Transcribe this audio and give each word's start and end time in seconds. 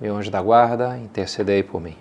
meu 0.00 0.16
anjo 0.16 0.30
da 0.30 0.40
guarda, 0.42 0.98
intercedei 0.98 1.62
por 1.62 1.80
mim. 1.80 1.96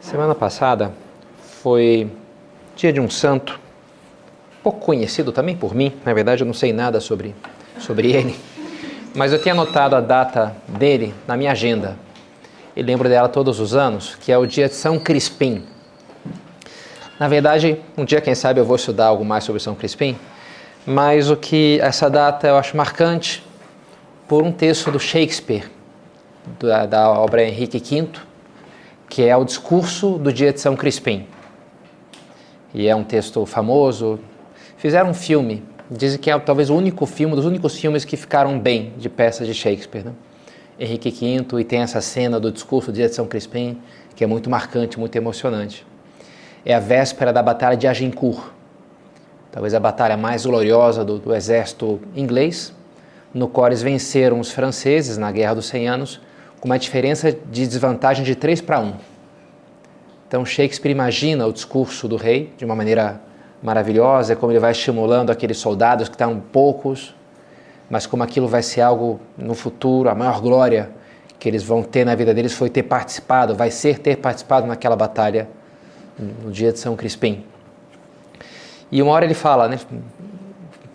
Semana 0.00 0.34
passada 0.34 0.92
foi 1.62 2.08
dia 2.76 2.92
de 2.92 3.00
um 3.00 3.10
santo, 3.10 3.58
pouco 4.62 4.78
conhecido 4.78 5.32
também 5.32 5.56
por 5.56 5.74
mim, 5.74 5.92
na 6.04 6.12
verdade 6.12 6.42
eu 6.42 6.46
não 6.46 6.54
sei 6.54 6.72
nada 6.72 7.00
sobre, 7.00 7.34
sobre 7.80 8.12
ele, 8.12 8.38
mas 9.14 9.32
eu 9.32 9.42
tinha 9.42 9.54
anotado 9.54 9.96
a 9.96 10.00
data 10.00 10.54
dele 10.68 11.12
na 11.26 11.36
minha 11.36 11.50
agenda 11.50 11.96
e 12.76 12.82
lembro 12.82 13.08
dela 13.08 13.28
todos 13.28 13.60
os 13.60 13.74
anos, 13.74 14.16
que 14.16 14.32
é 14.32 14.38
o 14.38 14.46
dia 14.46 14.68
de 14.68 14.74
São 14.74 14.98
Crispim. 14.98 15.64
Na 17.18 17.28
verdade, 17.28 17.80
um 17.96 18.04
dia, 18.04 18.20
quem 18.20 18.34
sabe, 18.34 18.60
eu 18.60 18.64
vou 18.64 18.76
estudar 18.76 19.06
algo 19.06 19.24
mais 19.24 19.44
sobre 19.44 19.60
São 19.60 19.74
Crispim, 19.74 20.16
mas 20.84 21.30
o 21.30 21.36
que 21.36 21.78
essa 21.80 22.10
data 22.10 22.48
eu 22.48 22.56
acho 22.56 22.76
marcante 22.76 23.44
por 24.26 24.42
um 24.42 24.50
texto 24.50 24.90
do 24.90 24.98
Shakespeare, 24.98 25.70
da, 26.58 26.86
da 26.86 27.10
obra 27.10 27.44
Henrique 27.44 27.78
V, 27.78 28.08
que 29.08 29.22
é 29.22 29.36
o 29.36 29.44
discurso 29.44 30.18
do 30.18 30.32
dia 30.32 30.52
de 30.52 30.60
São 30.60 30.74
Crispim. 30.74 31.26
E 32.74 32.88
é 32.88 32.96
um 32.96 33.04
texto 33.04 33.46
famoso. 33.46 34.18
Fizeram 34.76 35.10
um 35.10 35.14
filme, 35.14 35.62
dizem 35.88 36.18
que 36.18 36.28
é 36.28 36.38
talvez 36.40 36.68
o 36.68 36.74
único 36.74 37.06
filme, 37.06 37.36
dos 37.36 37.44
únicos 37.44 37.78
filmes 37.78 38.04
que 38.04 38.16
ficaram 38.16 38.58
bem 38.58 38.92
de 38.96 39.08
peças 39.08 39.46
de 39.46 39.54
Shakespeare. 39.54 40.06
Né? 40.06 40.12
Henrique 40.78 41.10
V 41.10 41.60
e 41.60 41.64
tem 41.64 41.80
essa 41.80 42.00
cena 42.00 42.40
do 42.40 42.50
discurso 42.50 42.92
de 42.92 43.08
São 43.08 43.26
Crispim, 43.26 43.80
que 44.16 44.24
é 44.24 44.26
muito 44.26 44.50
marcante, 44.50 44.98
muito 44.98 45.14
emocionante. 45.16 45.86
É 46.64 46.74
a 46.74 46.80
véspera 46.80 47.32
da 47.32 47.42
Batalha 47.42 47.76
de 47.76 47.86
Agincourt, 47.86 48.52
talvez 49.52 49.74
a 49.74 49.80
batalha 49.80 50.16
mais 50.16 50.44
gloriosa 50.46 51.04
do, 51.04 51.18
do 51.18 51.34
exército 51.34 52.00
inglês, 52.16 52.72
no 53.32 53.48
qual 53.48 53.68
eles 53.68 53.82
venceram 53.82 54.40
os 54.40 54.50
franceses 54.50 55.16
na 55.16 55.30
Guerra 55.30 55.54
dos 55.54 55.66
Cem 55.66 55.88
Anos, 55.88 56.20
com 56.60 56.66
uma 56.66 56.78
diferença 56.78 57.30
de 57.30 57.66
desvantagem 57.66 58.24
de 58.24 58.34
3 58.34 58.60
para 58.60 58.80
1. 58.80 58.94
Então 60.26 60.44
Shakespeare 60.44 60.90
imagina 60.90 61.46
o 61.46 61.52
discurso 61.52 62.08
do 62.08 62.16
rei 62.16 62.52
de 62.56 62.64
uma 62.64 62.74
maneira 62.74 63.20
maravilhosa, 63.62 64.34
como 64.34 64.50
ele 64.50 64.58
vai 64.58 64.72
estimulando 64.72 65.30
aqueles 65.30 65.58
soldados 65.58 66.08
que 66.08 66.14
estão 66.14 66.40
poucos, 66.40 67.14
mas 67.88 68.06
como 68.06 68.22
aquilo 68.22 68.48
vai 68.48 68.62
ser 68.62 68.80
algo 68.80 69.20
no 69.36 69.54
futuro, 69.54 70.08
a 70.08 70.14
maior 70.14 70.40
glória 70.40 70.90
que 71.38 71.48
eles 71.48 71.62
vão 71.62 71.82
ter 71.82 72.04
na 72.04 72.14
vida 72.14 72.32
deles 72.32 72.52
foi 72.52 72.70
ter 72.70 72.84
participado, 72.84 73.54
vai 73.54 73.70
ser 73.70 73.98
ter 73.98 74.16
participado 74.16 74.66
naquela 74.66 74.96
batalha 74.96 75.48
no 76.18 76.50
dia 76.50 76.72
de 76.72 76.78
São 76.78 76.96
Crispim. 76.96 77.44
E 78.90 79.02
uma 79.02 79.12
hora 79.12 79.24
ele 79.24 79.34
fala, 79.34 79.68
né, 79.68 79.78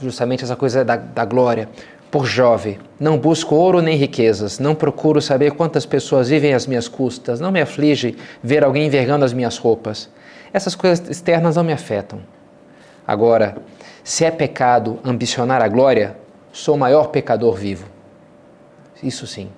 justamente 0.02 0.44
essa 0.44 0.56
coisa 0.56 0.84
da, 0.84 0.96
da 0.96 1.26
glória. 1.26 1.70
Por 2.10 2.26
jovem, 2.26 2.80
não 3.00 3.20
busco 3.20 3.54
ouro 3.54 3.82
nem 3.82 3.96
riquezas, 3.96 4.58
não 4.58 4.74
procuro 4.74 5.22
saber 5.22 5.52
quantas 5.52 5.86
pessoas 5.86 6.30
vivem 6.30 6.56
às 6.56 6.66
minhas 6.66 6.88
custas, 6.88 7.40
não 7.40 7.52
me 7.52 7.62
aflige 7.62 8.18
ver 8.42 8.64
alguém 8.64 8.88
envergando 8.88 9.24
as 9.24 9.32
minhas 9.32 9.58
roupas. 9.58 10.10
Essas 10.52 10.74
coisas 10.74 11.08
externas 11.08 11.56
não 11.56 11.64
me 11.64 11.72
afetam. 11.72 12.20
Agora, 13.06 13.58
se 14.04 14.26
é 14.26 14.32
pecado 14.32 15.00
ambicionar 15.04 15.62
a 15.62 15.68
glória, 15.68 16.18
sou 16.52 16.76
o 16.76 16.78
maior 16.78 17.08
pecador 17.08 17.56
vivo. 17.56 17.88
Isso 19.02 19.26
sim. 19.26 19.50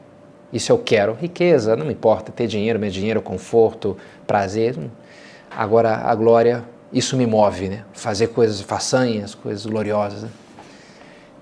Isso 0.52 0.72
eu 0.72 0.78
quero. 0.78 1.13
Riqueza, 1.13 1.75
não 1.75 1.85
me 1.85 1.94
importa. 1.94 2.31
Ter 2.31 2.47
dinheiro, 2.47 2.79
meu 2.79 2.90
dinheiro, 2.90 3.22
conforto, 3.22 3.97
prazer. 4.28 4.78
Agora, 5.50 5.97
a 5.97 6.13
glória, 6.13 6.63
isso 6.91 7.16
me 7.16 7.25
move, 7.25 7.69
né? 7.69 7.84
Fazer 7.94 8.28
coisas 8.28 8.62
façanhas, 8.62 9.34
coisas 9.34 9.66
gloriosas. 9.66 10.24
Né? 10.24 10.29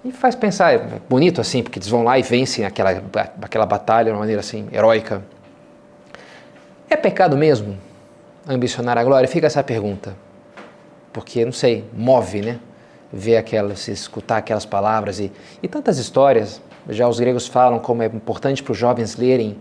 E 0.06 0.12
faz 0.12 0.36
pensar, 0.36 0.74
é 0.74 1.00
bonito 1.10 1.42
assim, 1.42 1.62
porque 1.62 1.80
eles 1.80 1.90
vão 1.90 2.04
lá 2.04 2.18
e 2.18 2.22
vencem 2.22 2.66
aquela, 2.66 3.04
aquela 3.42 3.66
batalha 3.66 4.06
de 4.06 4.12
uma 4.12 4.20
maneira 4.20 4.40
assim, 4.40 4.68
heróica. 4.72 5.24
É 6.90 6.96
pecado 6.96 7.36
mesmo 7.36 7.78
ambicionar 8.48 8.98
a 8.98 9.04
glória? 9.04 9.28
Fica 9.28 9.48
essa 9.48 9.64
pergunta. 9.64 10.16
Porque, 11.12 11.44
não 11.44 11.52
sei, 11.52 11.86
move, 11.94 12.42
né? 12.42 12.60
Ver 13.12 13.38
aquelas, 13.38 13.88
escutar 13.88 14.38
aquelas 14.38 14.66
palavras 14.66 15.20
e, 15.20 15.31
e 15.62 15.68
tantas 15.68 15.97
histórias. 15.97 16.62
Já 16.88 17.08
os 17.08 17.20
gregos 17.20 17.47
falam 17.47 17.80
como 17.80 18.03
é 18.03 18.06
importante 18.06 18.64
para 18.64 18.72
os 18.72 18.78
jovens 18.78 19.16
lerem 19.18 19.58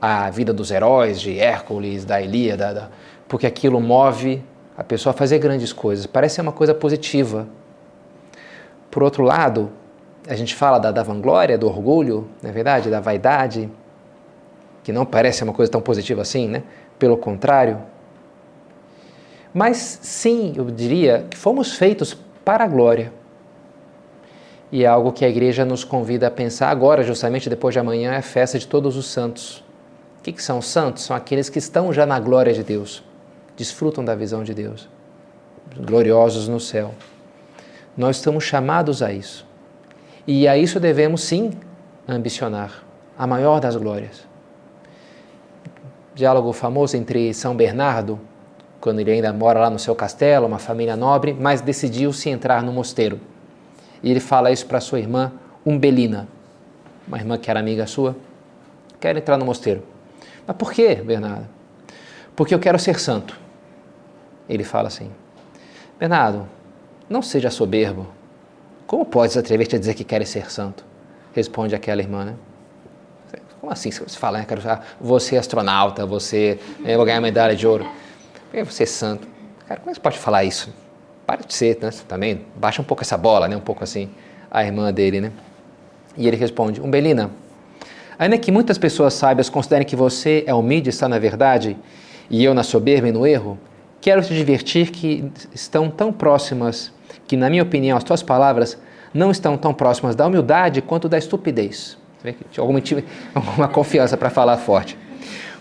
a 0.00 0.28
vida 0.30 0.52
dos 0.52 0.70
heróis, 0.70 1.20
de 1.20 1.38
Hércules, 1.38 2.04
da 2.04 2.20
Ilíada, 2.20 2.74
da, 2.74 2.88
porque 3.28 3.46
aquilo 3.46 3.80
move 3.80 4.42
a 4.76 4.84
pessoa 4.84 5.12
a 5.12 5.16
fazer 5.16 5.38
grandes 5.38 5.72
coisas. 5.72 6.06
Parece 6.06 6.36
ser 6.36 6.40
uma 6.42 6.52
coisa 6.52 6.74
positiva. 6.74 7.46
Por 8.90 9.02
outro 9.02 9.22
lado, 9.22 9.70
a 10.28 10.34
gente 10.34 10.54
fala 10.54 10.78
da, 10.78 10.90
da 10.90 11.02
vanglória, 11.02 11.56
do 11.56 11.66
orgulho, 11.66 12.28
não 12.42 12.50
é 12.50 12.52
verdade? 12.52 12.90
Da 12.90 13.00
vaidade, 13.00 13.70
que 14.82 14.92
não 14.92 15.04
parece 15.04 15.42
uma 15.44 15.52
coisa 15.52 15.70
tão 15.70 15.80
positiva 15.80 16.22
assim, 16.22 16.48
né? 16.48 16.62
Pelo 16.98 17.16
contrário. 17.16 17.78
Mas 19.52 19.98
sim, 20.02 20.52
eu 20.56 20.66
diria 20.66 21.26
que 21.30 21.36
fomos 21.36 21.72
feitos 21.72 22.16
para 22.46 22.62
a 22.62 22.68
glória. 22.68 23.12
E 24.70 24.84
é 24.84 24.86
algo 24.86 25.10
que 25.10 25.24
a 25.24 25.28
igreja 25.28 25.64
nos 25.64 25.82
convida 25.82 26.28
a 26.28 26.30
pensar 26.30 26.70
agora, 26.70 27.02
justamente 27.02 27.50
depois 27.50 27.72
de 27.72 27.80
amanhã, 27.80 28.12
é 28.12 28.18
a 28.18 28.22
festa 28.22 28.56
de 28.56 28.68
todos 28.68 28.96
os 28.96 29.06
santos. 29.06 29.64
O 30.20 30.22
que, 30.22 30.32
que 30.32 30.40
são 30.40 30.58
os 30.58 30.66
santos? 30.66 31.02
São 31.02 31.16
aqueles 31.16 31.48
que 31.48 31.58
estão 31.58 31.92
já 31.92 32.06
na 32.06 32.20
glória 32.20 32.52
de 32.52 32.62
Deus, 32.62 33.02
desfrutam 33.56 34.04
da 34.04 34.14
visão 34.14 34.44
de 34.44 34.54
Deus, 34.54 34.88
gloriosos 35.76 36.46
no 36.46 36.60
céu. 36.60 36.94
Nós 37.96 38.18
estamos 38.18 38.44
chamados 38.44 39.02
a 39.02 39.12
isso. 39.12 39.44
E 40.24 40.46
a 40.46 40.56
isso 40.56 40.78
devemos 40.78 41.22
sim 41.22 41.50
ambicionar, 42.06 42.84
a 43.18 43.26
maior 43.26 43.58
das 43.58 43.74
glórias. 43.74 44.24
Diálogo 46.14 46.52
famoso 46.52 46.96
entre 46.96 47.34
São 47.34 47.56
Bernardo 47.56 48.20
quando 48.86 49.00
ele 49.00 49.10
ainda 49.10 49.32
mora 49.32 49.58
lá 49.58 49.68
no 49.68 49.80
seu 49.80 49.96
castelo, 49.96 50.46
uma 50.46 50.60
família 50.60 50.94
nobre, 50.94 51.34
mas 51.34 51.60
decidiu-se 51.60 52.30
entrar 52.30 52.62
no 52.62 52.72
mosteiro. 52.72 53.18
E 54.00 54.08
ele 54.08 54.20
fala 54.20 54.52
isso 54.52 54.64
para 54.64 54.80
sua 54.80 55.00
irmã 55.00 55.32
Umbelina, 55.66 56.28
uma 57.08 57.18
irmã 57.18 57.36
que 57.36 57.50
era 57.50 57.58
amiga 57.58 57.84
sua, 57.88 58.14
quer 59.00 59.16
entrar 59.16 59.36
no 59.38 59.44
mosteiro. 59.44 59.82
Mas 60.46 60.56
por 60.56 60.72
quê, 60.72 60.94
Bernardo? 60.94 61.48
Porque 62.36 62.54
eu 62.54 62.60
quero 62.60 62.78
ser 62.78 63.00
santo. 63.00 63.36
Ele 64.48 64.62
fala 64.62 64.86
assim: 64.86 65.10
Bernardo, 65.98 66.48
não 67.10 67.22
seja 67.22 67.50
soberbo. 67.50 68.06
Como 68.86 69.04
podes 69.04 69.36
atrever-te 69.36 69.74
a 69.74 69.80
dizer 69.80 69.94
que 69.94 70.04
queres 70.04 70.28
ser 70.28 70.48
santo? 70.48 70.84
Responde 71.34 71.74
aquela 71.74 72.00
irmã, 72.00 72.24
né? 72.24 72.34
Como 73.60 73.72
assim? 73.72 73.90
Você 73.90 74.16
fala, 74.16 74.38
né? 74.38 74.44
Quero, 74.46 74.62
você 75.00 75.34
é 75.34 75.40
astronauta, 75.40 76.06
você 76.06 76.60
eu 76.84 76.96
vou 76.98 77.04
ganhar 77.04 77.20
medalha 77.20 77.56
de 77.56 77.66
ouro 77.66 77.84
é 78.60 78.64
você 78.64 78.86
santo. 78.86 79.26
Cara, 79.66 79.80
como 79.80 79.90
é 79.90 79.92
que 79.92 79.96
você 79.96 80.02
pode 80.02 80.18
falar 80.18 80.44
isso? 80.44 80.72
Para 81.26 81.42
de 81.44 81.54
ser, 81.54 81.78
né? 81.80 81.90
Também 82.06 82.42
baixa 82.56 82.80
um 82.80 82.84
pouco 82.84 83.02
essa 83.02 83.16
bola, 83.16 83.48
né? 83.48 83.56
Um 83.56 83.60
pouco 83.60 83.82
assim, 83.82 84.10
a 84.50 84.64
irmã 84.64 84.92
dele, 84.92 85.20
né? 85.20 85.32
E 86.16 86.26
ele 86.26 86.36
responde: 86.36 86.80
Umbelina, 86.80 87.30
ainda 88.18 88.38
que 88.38 88.52
muitas 88.52 88.78
pessoas 88.78 89.14
sábias 89.14 89.48
considerem 89.48 89.86
que 89.86 89.96
você 89.96 90.44
é 90.46 90.54
humilde 90.54 90.88
e 90.88 90.90
está 90.90 91.08
na 91.08 91.18
verdade, 91.18 91.76
e 92.30 92.44
eu 92.44 92.54
na 92.54 92.62
soberba 92.62 93.08
e 93.08 93.12
no 93.12 93.26
erro, 93.26 93.58
quero 94.00 94.22
te 94.22 94.34
divertir 94.34 94.90
que 94.90 95.30
estão 95.52 95.90
tão 95.90 96.12
próximas, 96.12 96.92
que 97.26 97.36
na 97.36 97.50
minha 97.50 97.62
opinião 97.62 97.96
as 97.96 98.04
tuas 98.04 98.22
palavras 98.22 98.78
não 99.12 99.30
estão 99.30 99.56
tão 99.56 99.74
próximas 99.74 100.14
da 100.14 100.26
humildade 100.26 100.80
quanto 100.80 101.08
da 101.08 101.18
estupidez. 101.18 101.98
Você 102.18 102.24
vê 102.24 102.32
que 102.32 102.44
tinha 102.50 102.62
alguma, 102.62 102.80
alguma 103.34 103.68
confiança 103.68 104.16
para 104.16 104.30
falar 104.30 104.56
forte. 104.58 104.96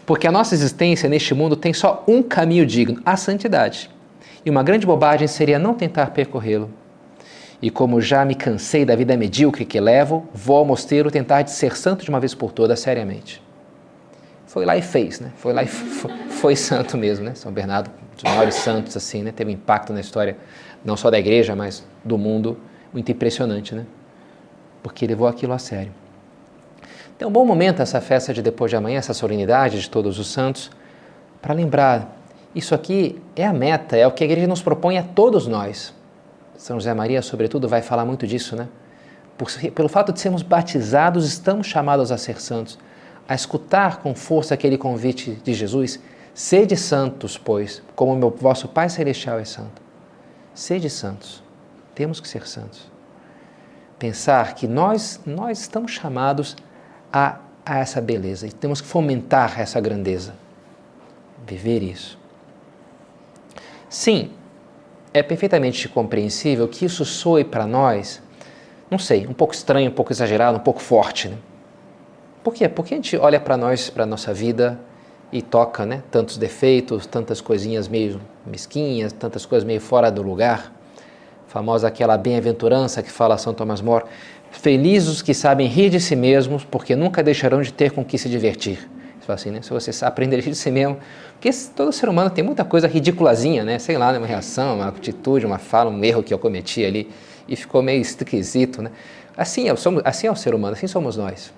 Porque 0.05 0.27
a 0.27 0.31
nossa 0.31 0.53
existência 0.53 1.09
neste 1.09 1.33
mundo 1.33 1.55
tem 1.55 1.73
só 1.73 2.03
um 2.07 2.21
caminho 2.21 2.65
digno, 2.65 3.01
a 3.05 3.17
santidade. 3.17 3.89
E 4.45 4.49
uma 4.49 4.61
grande 4.61 4.85
bobagem 4.85 5.27
seria 5.27 5.57
não 5.57 5.73
tentar 5.73 6.11
percorrê-lo. 6.11 6.69
E 7.61 7.71
como 7.71 7.99
já 7.99 8.23
me 8.23 8.35
cansei 8.35 8.85
da 8.85 8.95
vida 8.95 9.17
medíocre 9.17 9.65
que 9.65 9.79
levo, 9.79 10.27
vou 10.31 10.57
ao 10.57 10.65
mosteiro 10.65 11.09
tentar 11.09 11.41
de 11.41 11.49
ser 11.51 11.75
santo 11.75 12.03
de 12.03 12.09
uma 12.09 12.19
vez 12.19 12.35
por 12.35 12.51
todas, 12.51 12.79
seriamente. 12.79 13.41
foi 14.45 14.65
lá 14.65 14.77
e 14.77 14.81
fez, 14.81 15.19
né? 15.19 15.31
Foi 15.37 15.51
lá 15.51 15.63
e 15.63 15.67
foi, 15.67 16.11
foi 16.29 16.55
santo 16.55 16.95
mesmo, 16.97 17.25
né? 17.25 17.33
São 17.33 17.51
Bernardo, 17.51 17.89
um 17.89 18.15
dos 18.15 18.23
maiores 18.23 18.55
santos, 18.55 18.95
assim, 18.95 19.23
né? 19.23 19.31
Teve 19.31 19.49
um 19.49 19.53
impacto 19.53 19.91
na 19.91 19.99
história, 19.99 20.37
não 20.83 20.95
só 20.95 21.09
da 21.09 21.17
igreja, 21.17 21.55
mas 21.55 21.83
do 22.03 22.17
mundo, 22.17 22.57
muito 22.93 23.11
impressionante, 23.11 23.73
né? 23.73 23.85
Porque 24.83 25.07
levou 25.07 25.27
aquilo 25.27 25.53
a 25.53 25.57
sério. 25.57 25.91
Então, 27.15 27.29
um 27.29 27.31
bom 27.31 27.45
momento 27.45 27.81
essa 27.81 28.01
festa 28.01 28.33
de 28.33 28.41
depois 28.41 28.69
de 28.69 28.75
amanhã, 28.75 28.97
essa 28.97 29.13
solenidade 29.13 29.79
de 29.79 29.89
todos 29.89 30.19
os 30.19 30.27
santos, 30.27 30.69
para 31.41 31.53
lembrar, 31.53 32.17
isso 32.53 32.75
aqui 32.75 33.21
é 33.35 33.45
a 33.45 33.53
meta, 33.53 33.95
é 33.95 34.05
o 34.05 34.11
que 34.11 34.23
a 34.23 34.27
igreja 34.27 34.47
nos 34.47 34.61
propõe 34.61 34.97
a 34.97 35.03
todos 35.03 35.47
nós. 35.47 35.93
São 36.57 36.77
José 36.77 36.93
Maria, 36.93 37.21
sobretudo, 37.21 37.67
vai 37.67 37.81
falar 37.81 38.05
muito 38.05 38.25
disso, 38.25 38.55
né? 38.55 38.67
Por, 39.37 39.51
pelo 39.71 39.89
fato 39.89 40.13
de 40.13 40.19
sermos 40.19 40.41
batizados, 40.41 41.27
estamos 41.27 41.67
chamados 41.67 42.11
a 42.11 42.17
ser 42.17 42.41
santos 42.41 42.77
a 43.27 43.33
escutar 43.33 43.97
com 43.97 44.13
força 44.13 44.53
aquele 44.53 44.77
convite 44.77 45.31
de 45.43 45.53
Jesus: 45.53 45.99
sede 46.33 46.75
santos, 46.77 47.37
pois, 47.37 47.81
como 47.95 48.15
meu 48.15 48.29
vosso 48.29 48.67
Pai 48.67 48.89
Celestial 48.89 49.39
é 49.39 49.45
santo. 49.45 49.81
Sede 50.53 50.89
santos. 50.89 51.43
Temos 51.93 52.19
que 52.19 52.27
ser 52.27 52.47
santos. 52.47 52.89
Pensar 53.97 54.53
que 54.55 54.67
nós, 54.67 55.19
nós 55.25 55.59
estamos 55.61 55.91
chamados 55.91 56.55
a, 56.55 56.57
a 57.11 57.39
essa 57.65 57.99
beleza 57.99 58.47
e 58.47 58.51
temos 58.51 58.81
que 58.81 58.87
fomentar 58.87 59.59
essa 59.59 59.79
grandeza. 59.79 60.33
Viver 61.47 61.81
isso. 61.81 62.17
Sim, 63.89 64.31
é 65.13 65.23
perfeitamente 65.23 65.87
compreensível 65.87 66.67
que 66.67 66.85
isso 66.85 67.05
soe 67.05 67.43
para 67.43 67.65
nós, 67.65 68.21
não 68.91 68.99
sei, 68.99 69.25
um 69.25 69.33
pouco 69.33 69.53
estranho, 69.53 69.89
um 69.89 69.93
pouco 69.93 70.11
exagerado, 70.11 70.57
um 70.57 70.61
pouco 70.61 70.81
forte, 70.81 71.29
né? 71.29 71.37
Por 72.43 72.53
quê? 72.53 72.69
Porque 72.69 72.93
a 72.93 72.97
gente 72.97 73.17
olha 73.17 73.39
para 73.39 73.57
nós, 73.57 73.89
para 73.89 74.03
a 74.03 74.05
nossa 74.05 74.31
vida 74.31 74.79
e 75.31 75.41
toca 75.41 75.83
né, 75.83 76.03
tantos 76.11 76.37
defeitos, 76.37 77.07
tantas 77.07 77.41
coisinhas 77.41 77.87
meio 77.87 78.21
mesquinhas, 78.45 79.11
tantas 79.11 79.45
coisas 79.47 79.65
meio 79.65 79.81
fora 79.81 80.11
do 80.11 80.21
lugar. 80.21 80.71
Famosa 81.47 81.87
aquela 81.87 82.17
bem-aventurança 82.17 83.01
que 83.01 83.09
fala 83.09 83.37
São 83.37 83.53
Tomás 83.53 83.81
More. 83.81 84.05
Felizes 84.61 85.09
os 85.09 85.21
que 85.21 85.33
sabem 85.33 85.67
rir 85.67 85.89
de 85.89 85.99
si 85.99 86.15
mesmos, 86.15 86.63
porque 86.63 86.95
nunca 86.95 87.21
deixarão 87.21 87.61
de 87.61 87.71
ter 87.71 87.91
com 87.91 88.03
que 88.03 88.17
se 88.17 88.29
divertir. 88.29 88.89
Assim, 89.27 89.49
né? 89.49 89.61
Se 89.63 89.71
você 89.71 90.05
aprender 90.05 90.35
a 90.35 90.39
rir 90.39 90.51
de 90.51 90.55
si 90.55 90.69
mesmo, 90.69 90.99
porque 91.33 91.49
todo 91.75 91.91
ser 91.91 92.07
humano 92.07 92.29
tem 92.29 92.43
muita 92.43 92.63
coisa 92.63 92.87
ridiculazinha, 92.87 93.63
né? 93.63 93.79
Sei 93.79 93.97
lá, 93.97 94.11
né? 94.11 94.19
uma 94.19 94.27
reação, 94.27 94.75
uma 94.75 94.87
atitude, 94.87 95.47
uma 95.47 95.57
fala, 95.57 95.89
um 95.89 96.03
erro 96.03 96.21
que 96.21 96.31
eu 96.31 96.37
cometi 96.37 96.85
ali 96.85 97.09
e 97.47 97.55
ficou 97.55 97.81
meio 97.81 97.99
esquisito, 98.01 98.83
né? 98.83 98.91
Assim 99.35 99.67
é, 99.67 99.73
assim 100.03 100.27
é 100.27 100.31
o 100.31 100.35
ser 100.35 100.53
humano, 100.53 100.73
assim 100.73 100.85
somos 100.85 101.17
nós. 101.17 101.51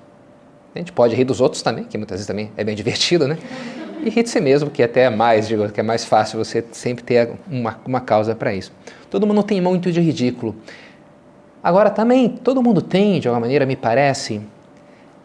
A 0.73 0.79
gente 0.79 0.93
pode 0.93 1.13
rir 1.13 1.25
dos 1.25 1.41
outros 1.41 1.61
também, 1.61 1.83
que 1.83 1.97
muitas 1.97 2.15
vezes 2.15 2.27
também 2.27 2.51
é 2.55 2.63
bem 2.63 2.75
divertido, 2.75 3.27
né? 3.27 3.37
E 4.01 4.09
rir 4.09 4.23
de 4.23 4.29
si 4.29 4.39
mesmo, 4.39 4.69
que 4.69 4.81
até 4.81 5.01
é 5.01 5.09
mais, 5.09 5.47
digo, 5.47 5.69
que 5.69 5.79
é 5.79 5.83
mais 5.83 6.05
fácil 6.05 6.43
você 6.43 6.63
sempre 6.71 7.03
ter 7.03 7.31
uma, 7.49 7.79
uma 7.85 7.99
causa 7.99 8.33
para 8.33 8.53
isso. 8.53 8.71
Todo 9.09 9.27
mundo 9.27 9.43
tem 9.43 9.59
muito 9.59 9.91
de 9.91 9.99
ridículo. 9.99 10.55
Agora 11.63 11.89
também, 11.89 12.29
todo 12.29 12.61
mundo 12.61 12.81
tem, 12.81 13.19
de 13.19 13.27
alguma 13.27 13.41
maneira, 13.41 13.65
me 13.65 13.75
parece, 13.75 14.41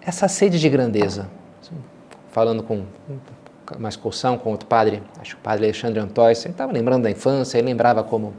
essa 0.01 0.29
sede 0.29 0.59
de 0.59 0.69
grandeza. 0.69 1.29
Falando 2.31 2.63
com 2.63 2.85
uma 3.79 3.89
excursão 3.89 4.37
com 4.37 4.51
outro 4.51 4.67
padre, 4.67 5.03
acho 5.21 5.37
que 5.37 5.41
o 5.41 5.43
padre 5.43 5.67
Alexandre 5.67 6.01
Antóis, 6.01 6.45
ele 6.45 6.55
estava 6.55 6.73
lembrando 6.73 7.05
da 7.05 7.11
infância, 7.11 7.59
ele 7.59 7.67
lembrava 7.67 8.03
como 8.03 8.35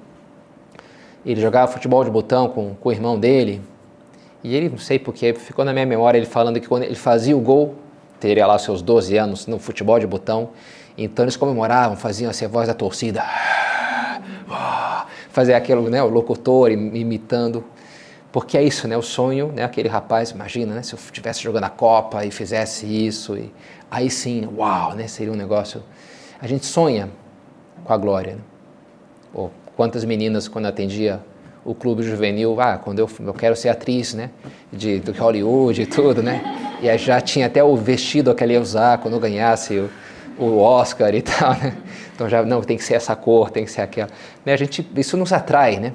ele 1.25 1.39
jogava 1.39 1.71
futebol 1.71 2.03
de 2.03 2.09
botão 2.09 2.49
com, 2.49 2.75
com 2.75 2.89
o 2.89 2.91
irmão 2.91 3.17
dele, 3.17 3.61
e 4.43 4.53
ele, 4.55 4.67
não 4.67 4.77
sei 4.77 4.99
porque, 4.99 5.33
ficou 5.33 5.63
na 5.63 5.71
minha 5.71 5.85
memória 5.85 6.17
ele 6.17 6.25
falando 6.25 6.59
que 6.59 6.67
quando 6.67 6.83
ele 6.83 6.95
fazia 6.95 7.35
o 7.35 7.39
gol, 7.39 7.75
teria 8.19 8.45
lá 8.45 8.59
seus 8.59 8.81
12 8.81 9.15
anos 9.15 9.47
no 9.47 9.57
futebol 9.57 9.97
de 9.99 10.05
botão, 10.05 10.49
então 10.97 11.23
eles 11.23 11.37
comemoravam, 11.37 11.95
faziam 11.95 12.29
assim, 12.29 12.45
a 12.45 12.47
voz 12.47 12.67
da 12.67 12.73
torcida, 12.73 13.23
fazer 15.29 15.53
aquele, 15.53 15.89
né, 15.89 16.03
o 16.03 16.09
locutor 16.09 16.71
imitando, 16.71 17.63
porque 18.33 18.57
é 18.57 18.63
isso, 18.63 18.88
né, 18.88 18.97
o 18.97 19.01
sonho, 19.03 19.53
né, 19.56 19.63
aquele 19.63 19.88
rapaz, 19.88 20.31
imagina, 20.31 20.74
né, 20.74 20.81
se 20.81 20.95
eu 20.95 20.97
estivesse 20.97 21.44
jogando 21.44 21.65
a 21.65 21.69
Copa 21.69 22.25
e 22.25 22.31
fizesse 22.31 22.88
isso, 22.88 23.38
e 23.38 23.53
aí 23.91 24.09
sim, 24.09 24.50
uau, 24.57 24.95
né, 24.95 25.07
seria 25.07 25.31
um 25.31 25.35
negócio, 25.35 25.83
a 26.41 26.47
gente 26.47 26.65
sonha 26.65 27.12
com 27.83 27.94
a 27.94 27.97
glória, 27.97 28.33
né? 28.33 28.41
Ou 29.35 29.51
quantas 29.75 30.03
meninas, 30.03 30.47
quando 30.47 30.65
atendia 30.65 31.21
o 31.63 31.75
clube 31.75 32.01
juvenil, 32.01 32.59
ah, 32.59 32.80
quando 32.83 32.97
eu, 32.97 33.09
eu 33.19 33.33
quero 33.35 33.56
ser 33.56 33.69
atriz, 33.69 34.15
né, 34.15 34.31
de, 34.71 35.00
de 35.00 35.12
Hollywood 35.12 35.83
e 35.83 35.86
tudo, 35.86 36.24
né, 36.24 36.41
e 36.81 36.97
já 36.97 37.21
tinha 37.21 37.45
até 37.45 37.63
o 37.63 37.75
vestido 37.77 38.33
que 38.33 38.44
ela 38.44 38.53
ia 38.53 38.59
usar 38.59 38.97
quando 38.97 39.13
eu 39.13 39.19
ganhasse 39.19 39.77
o, 39.77 39.89
o 40.39 40.57
Oscar 40.57 41.13
e 41.13 41.21
tal, 41.21 41.51
né, 41.53 41.77
então 42.15 42.27
já, 42.27 42.41
não, 42.41 42.62
tem 42.62 42.77
que 42.77 42.83
ser 42.83 42.95
essa 42.95 43.15
cor, 43.15 43.51
tem 43.51 43.63
que 43.63 43.69
ser 43.69 43.81
aquela, 43.81 44.09
né, 44.44 44.53
a 44.53 44.57
gente, 44.57 44.89
isso 44.95 45.15
nos 45.18 45.31
atrai, 45.31 45.79
né, 45.79 45.94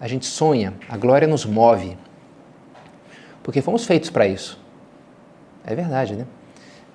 a 0.00 0.08
gente 0.08 0.26
sonha, 0.26 0.74
a 0.88 0.96
glória 0.96 1.26
nos 1.26 1.44
move, 1.44 1.96
porque 3.42 3.62
fomos 3.62 3.84
feitos 3.84 4.10
para 4.10 4.26
isso, 4.26 4.58
é 5.64 5.74
verdade, 5.74 6.14
né, 6.14 6.26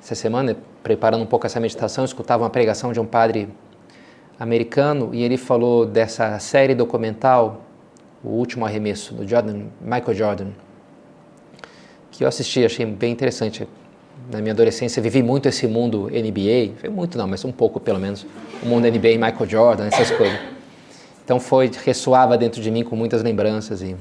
essa 0.01 0.15
semana, 0.15 0.57
preparando 0.81 1.21
um 1.21 1.27
pouco 1.27 1.45
essa 1.45 1.59
meditação, 1.59 2.03
eu 2.03 2.05
escutava 2.05 2.43
uma 2.43 2.49
pregação 2.49 2.91
de 2.91 2.99
um 2.99 3.05
padre 3.05 3.49
americano 4.39 5.11
e 5.13 5.21
ele 5.21 5.37
falou 5.37 5.85
dessa 5.85 6.39
série 6.39 6.73
documental 6.73 7.61
o 8.23 8.29
último 8.29 8.65
arremesso 8.65 9.13
do 9.13 9.27
Jordan, 9.27 9.65
Michael 9.79 10.13
Jordan, 10.15 10.47
que 12.09 12.23
eu 12.23 12.27
assisti, 12.27 12.65
achei 12.65 12.85
bem 12.85 13.11
interessante. 13.11 13.67
Na 14.31 14.39
minha 14.39 14.53
adolescência 14.53 15.01
vivi 15.01 15.23
muito 15.23 15.47
esse 15.47 15.67
mundo 15.67 16.09
NBA, 16.09 16.89
muito 16.89 17.17
não, 17.17 17.27
mas 17.27 17.43
um 17.43 17.51
pouco 17.51 17.79
pelo 17.79 17.99
menos, 17.99 18.25
o 18.61 18.65
mundo 18.65 18.87
NBA, 18.87 19.13
Michael 19.17 19.47
Jordan, 19.47 19.87
essas 19.87 20.11
coisas. 20.11 20.39
Então 21.31 21.39
foi 21.39 21.71
ressoava 21.85 22.37
dentro 22.37 22.61
de 22.61 22.69
mim 22.69 22.83
com 22.83 22.93
muitas 22.93 23.23
lembranças 23.23 23.81
e 23.81 23.95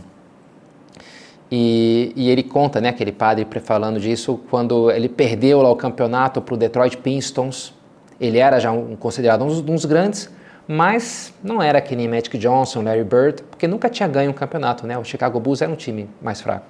e, 1.49 2.13
e 2.17 2.29
ele 2.29 2.43
conta, 2.43 2.81
né, 2.81 2.89
aquele 2.89 3.13
padre 3.13 3.47
falando 3.61 4.01
disso, 4.01 4.41
quando 4.51 4.91
ele 4.91 5.09
perdeu 5.09 5.63
lá 5.63 5.71
o 5.71 5.77
campeonato 5.77 6.41
para 6.41 6.55
o 6.55 6.57
Detroit 6.57 6.97
Pistons, 6.97 7.73
ele 8.21 8.39
era 8.39 8.59
já 8.59 8.73
um, 8.73 8.97
considerado 8.97 9.45
um, 9.45 9.61
dos 9.61 9.85
grandes, 9.85 10.29
mas 10.67 11.33
não 11.41 11.63
era 11.63 11.81
que 11.81 11.95
nem 11.95 12.09
Magic 12.09 12.37
Johnson, 12.37 12.83
Larry 12.83 13.05
Bird, 13.05 13.45
porque 13.45 13.69
nunca 13.69 13.89
tinha 13.89 14.09
ganho 14.09 14.33
um 14.33 14.35
campeonato, 14.35 14.85
né? 14.85 14.99
O 14.99 15.05
Chicago 15.05 15.39
Bulls 15.39 15.63
era 15.63 15.71
um 15.71 15.77
time 15.77 16.09
mais 16.21 16.41
fraco. 16.41 16.67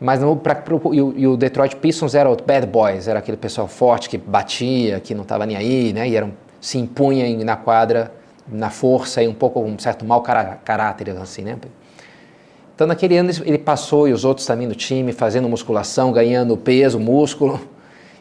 Mas 0.00 0.20
no, 0.20 0.34
pra, 0.34 0.54
pro, 0.54 0.80
e, 0.94 1.02
o, 1.02 1.14
e, 1.14 1.26
o, 1.26 1.36
Detroit 1.36 1.76
Pistons 1.76 2.14
era 2.14 2.30
o 2.30 2.36
bad 2.36 2.66
boys, 2.66 3.06
era 3.06 3.18
aquele 3.18 3.36
pessoal 3.36 3.68
forte 3.68 4.08
que 4.08 4.16
batia, 4.16 4.98
que 4.98 5.14
não 5.14 5.22
estava 5.24 5.44
nem 5.44 5.58
aí, 5.58 5.92
né? 5.92 6.08
E 6.08 6.16
eram, 6.16 6.32
se 6.58 6.78
impunha 6.78 7.44
na 7.44 7.56
quadra, 7.56 8.10
na 8.46 8.70
força 8.70 9.22
e 9.22 9.28
um 9.28 9.34
pouco 9.34 9.60
um 9.60 9.78
certo 9.78 10.04
mau 10.04 10.22
caráter, 10.22 11.10
assim, 11.20 11.42
né? 11.42 11.56
Então 12.74 12.86
naquele 12.86 13.16
ano 13.16 13.30
ele 13.44 13.58
passou 13.58 14.08
e 14.08 14.12
os 14.12 14.24
outros 14.24 14.46
também 14.46 14.66
do 14.66 14.74
time 14.74 15.12
fazendo 15.12 15.48
musculação, 15.48 16.12
ganhando 16.12 16.56
peso, 16.56 16.98
músculo, 16.98 17.60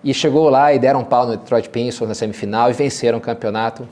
e 0.04 0.14
chegou 0.14 0.50
lá 0.50 0.74
e 0.74 0.80
deram 0.80 1.02
um 1.02 1.06
pau 1.06 1.26
no 1.26 1.38
Detroit 1.38 1.70
Pistons 1.70 2.08
na 2.08 2.14
semifinal 2.14 2.70
e 2.70 2.74
venceram 2.74 3.18
o 3.18 3.22
campeonato 3.22 3.88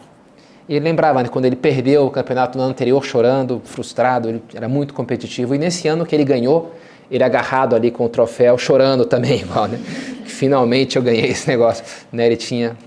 e 0.71 0.75
ele 0.75 0.85
lembrava 0.85 1.21
né, 1.21 1.27
quando 1.27 1.43
ele 1.43 1.57
perdeu 1.57 2.05
o 2.05 2.09
campeonato 2.09 2.57
no 2.57 2.63
ano 2.63 2.71
anterior, 2.71 3.03
chorando, 3.03 3.61
frustrado, 3.65 4.29
ele 4.29 4.41
era 4.53 4.69
muito 4.69 4.93
competitivo. 4.93 5.53
E 5.53 5.57
nesse 5.57 5.87
ano 5.89 6.05
que 6.05 6.15
ele 6.15 6.23
ganhou, 6.23 6.73
ele 7.11 7.23
agarrado 7.23 7.75
ali 7.75 7.91
com 7.91 8.05
o 8.05 8.09
troféu, 8.09 8.57
chorando 8.57 9.05
também, 9.05 9.41
igual, 9.43 9.67
né? 9.67 9.77
Finalmente 10.23 10.95
eu 10.95 11.01
ganhei 11.01 11.25
esse 11.25 11.45
negócio. 11.47 11.83
Né? 12.09 12.25
Ele 12.25 12.37
tinha. 12.37 12.77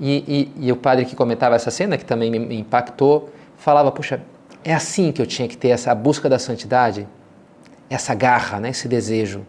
E, 0.00 0.50
e, 0.58 0.66
e 0.66 0.72
o 0.72 0.76
padre 0.76 1.04
que 1.04 1.14
comentava 1.14 1.54
essa 1.54 1.70
cena, 1.70 1.98
que 1.98 2.04
também 2.04 2.30
me 2.30 2.58
impactou, 2.58 3.28
falava: 3.56 3.92
Puxa, 3.92 4.22
é 4.64 4.72
assim 4.72 5.12
que 5.12 5.20
eu 5.20 5.26
tinha 5.26 5.46
que 5.46 5.56
ter 5.56 5.68
essa 5.68 5.94
busca 5.94 6.28
da 6.28 6.38
santidade, 6.38 7.06
essa 7.88 8.14
garra, 8.14 8.58
né? 8.58 8.70
esse 8.70 8.88
desejo. 8.88 9.44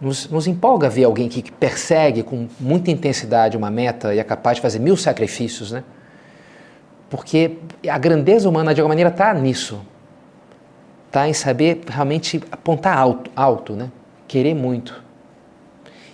Nos, 0.00 0.28
nos, 0.28 0.46
empolga 0.46 0.88
ver 0.88 1.04
alguém 1.04 1.28
que 1.28 1.50
persegue 1.50 2.22
com 2.22 2.46
muita 2.60 2.90
intensidade 2.90 3.56
uma 3.56 3.68
meta 3.68 4.14
e 4.14 4.18
é 4.20 4.24
capaz 4.24 4.56
de 4.56 4.62
fazer 4.62 4.78
mil 4.78 4.96
sacrifícios, 4.96 5.72
né? 5.72 5.82
Porque 7.10 7.56
a 7.88 7.98
grandeza 7.98 8.48
humana, 8.48 8.72
de 8.72 8.80
alguma 8.80 8.92
maneira, 8.92 9.10
está 9.10 9.34
nisso. 9.34 9.80
Está 11.06 11.28
em 11.28 11.32
saber 11.32 11.80
realmente 11.88 12.40
apontar 12.52 12.96
alto, 12.96 13.30
alto, 13.34 13.72
né? 13.72 13.90
querer 14.28 14.54
muito. 14.54 15.02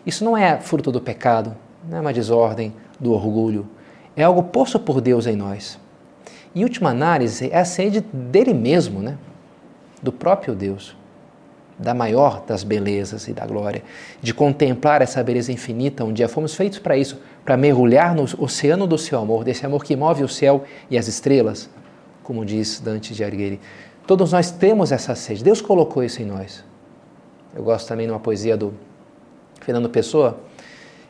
Isso 0.07 0.25
não 0.25 0.37
é 0.37 0.59
fruto 0.61 0.93
do 0.93 1.00
pecado, 1.00 1.54
não 1.88 1.99
é 1.99 2.00
uma 2.00 2.12
desordem, 2.12 2.73
do 2.98 3.12
orgulho. 3.12 3.66
É 4.16 4.22
algo 4.22 4.42
posto 4.42 4.78
por 4.78 5.00
Deus 5.00 5.26
em 5.26 5.36
nós. 5.36 5.78
Em 6.54 6.62
última 6.62 6.90
análise, 6.90 7.50
é 7.50 7.58
a 7.58 7.64
sede 7.64 8.00
dele 8.00 8.54
mesmo, 8.54 9.00
né? 9.00 9.18
do 10.04 10.12
próprio 10.12 10.54
Deus, 10.54 10.94
da 11.78 11.94
maior 11.94 12.44
das 12.46 12.62
belezas 12.62 13.26
e 13.26 13.32
da 13.32 13.46
glória, 13.46 13.82
de 14.20 14.34
contemplar 14.34 15.00
essa 15.00 15.22
beleza 15.22 15.50
infinita. 15.50 16.04
Um 16.04 16.12
dia 16.12 16.28
fomos 16.28 16.54
feitos 16.54 16.78
para 16.78 16.96
isso 16.96 17.18
para 17.42 17.56
mergulhar 17.56 18.14
no 18.14 18.24
oceano 18.38 18.86
do 18.86 18.98
seu 18.98 19.18
amor, 19.18 19.42
desse 19.42 19.64
amor 19.64 19.82
que 19.82 19.96
move 19.96 20.22
o 20.22 20.28
céu 20.28 20.64
e 20.90 20.98
as 20.98 21.08
estrelas, 21.08 21.70
como 22.22 22.44
diz 22.44 22.78
Dante 22.80 23.14
de 23.14 23.24
Alighieri. 23.24 23.58
Todos 24.06 24.32
nós 24.32 24.50
temos 24.50 24.92
essa 24.92 25.14
sede, 25.14 25.42
Deus 25.42 25.62
colocou 25.62 26.04
isso 26.04 26.20
em 26.20 26.26
nós. 26.26 26.62
Eu 27.56 27.62
gosto 27.62 27.88
também 27.88 28.06
de 28.06 28.12
uma 28.12 28.20
poesia 28.20 28.56
do 28.56 28.74
Fernando 29.60 29.88
Pessoa, 29.88 30.38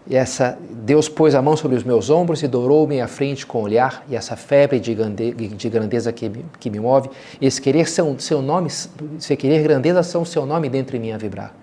E 0.07 0.15
essa, 0.15 0.59
Deus 0.71 1.09
pôs 1.09 1.35
a 1.35 1.41
mão 1.41 1.57
sobre 1.57 1.77
os 1.77 1.83
meus 1.83 2.11
ombros 2.11 2.43
e 2.43 2.49
dourou-me 2.49 3.01
à 3.01 3.09
frente 3.09 3.47
com 3.47 3.59
o 3.59 3.63
olhar, 3.63 4.05
e 4.07 4.15
essa 4.15 4.37
febre 4.37 4.79
de, 4.79 4.95
grande, 4.95 5.33
de 5.33 5.69
grandeza 5.71 6.13
que 6.13 6.29
me, 6.29 6.45
que 6.61 6.69
me 6.69 6.79
move, 6.79 7.09
esse 7.41 7.61
querer 7.61 7.89
seu, 7.89 8.19
seu 8.19 8.43
nome, 8.43 8.69
esse 8.69 9.37
querer 9.37 9.63
grandeza 9.63 10.03
são 10.03 10.23
o 10.23 10.27
seu 10.27 10.45
nome 10.45 10.69
dentro 10.69 10.93
de 10.93 11.03
mim 11.03 11.13
a 11.13 11.17
vibrar. 11.17 11.55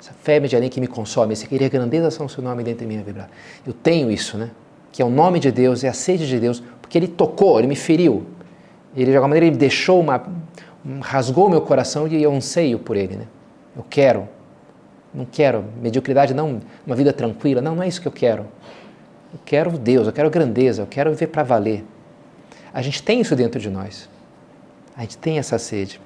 Essa 0.00 0.12
febre 0.12 0.48
de 0.48 0.56
além 0.56 0.68
que 0.68 0.80
me 0.80 0.88
consome, 0.88 1.34
esse 1.34 1.46
querer 1.46 1.70
grandeza 1.70 2.10
são 2.10 2.26
o 2.26 2.28
seu 2.28 2.42
nome 2.42 2.64
dentro 2.64 2.80
de 2.80 2.86
mim 2.86 3.00
a 3.00 3.04
vibrar. 3.04 3.30
Eu 3.64 3.72
tenho 3.72 4.10
isso, 4.10 4.36
né? 4.36 4.50
Que 4.90 5.00
é 5.00 5.04
o 5.04 5.10
nome 5.10 5.38
de 5.38 5.52
Deus, 5.52 5.84
é 5.84 5.88
a 5.88 5.92
sede 5.92 6.26
de 6.26 6.38
Deus, 6.40 6.62
porque 6.82 6.98
Ele 6.98 7.08
tocou, 7.08 7.58
Ele 7.58 7.68
me 7.68 7.76
feriu. 7.76 8.26
Ele, 8.96 9.10
de 9.10 9.16
alguma 9.16 9.28
maneira, 9.28 9.46
Ele 9.46 9.56
deixou 9.56 10.00
uma. 10.00 10.22
rasgou 11.00 11.48
meu 11.48 11.60
coração 11.60 12.08
e 12.08 12.22
eu 12.22 12.32
anseio 12.32 12.78
por 12.78 12.96
Ele, 12.96 13.16
né? 13.16 13.26
Eu 13.76 13.84
quero 13.88 14.28
não 15.14 15.24
quero 15.24 15.64
mediocridade, 15.80 16.34
não 16.34 16.60
uma 16.84 16.96
vida 16.96 17.12
tranquila. 17.12 17.62
Não, 17.62 17.76
não 17.76 17.82
é 17.82 17.88
isso 17.88 18.00
que 18.00 18.08
eu 18.08 18.12
quero. 18.12 18.46
Eu 19.32 19.38
quero 19.44 19.70
Deus, 19.78 20.06
eu 20.06 20.12
quero 20.12 20.28
grandeza, 20.28 20.82
eu 20.82 20.86
quero 20.86 21.10
viver 21.10 21.28
para 21.28 21.44
valer. 21.44 21.84
A 22.72 22.82
gente 22.82 23.00
tem 23.02 23.20
isso 23.20 23.36
dentro 23.36 23.60
de 23.60 23.70
nós. 23.70 24.08
A 24.96 25.02
gente 25.02 25.16
tem 25.16 25.38
essa 25.38 25.58
sede. 25.58 26.00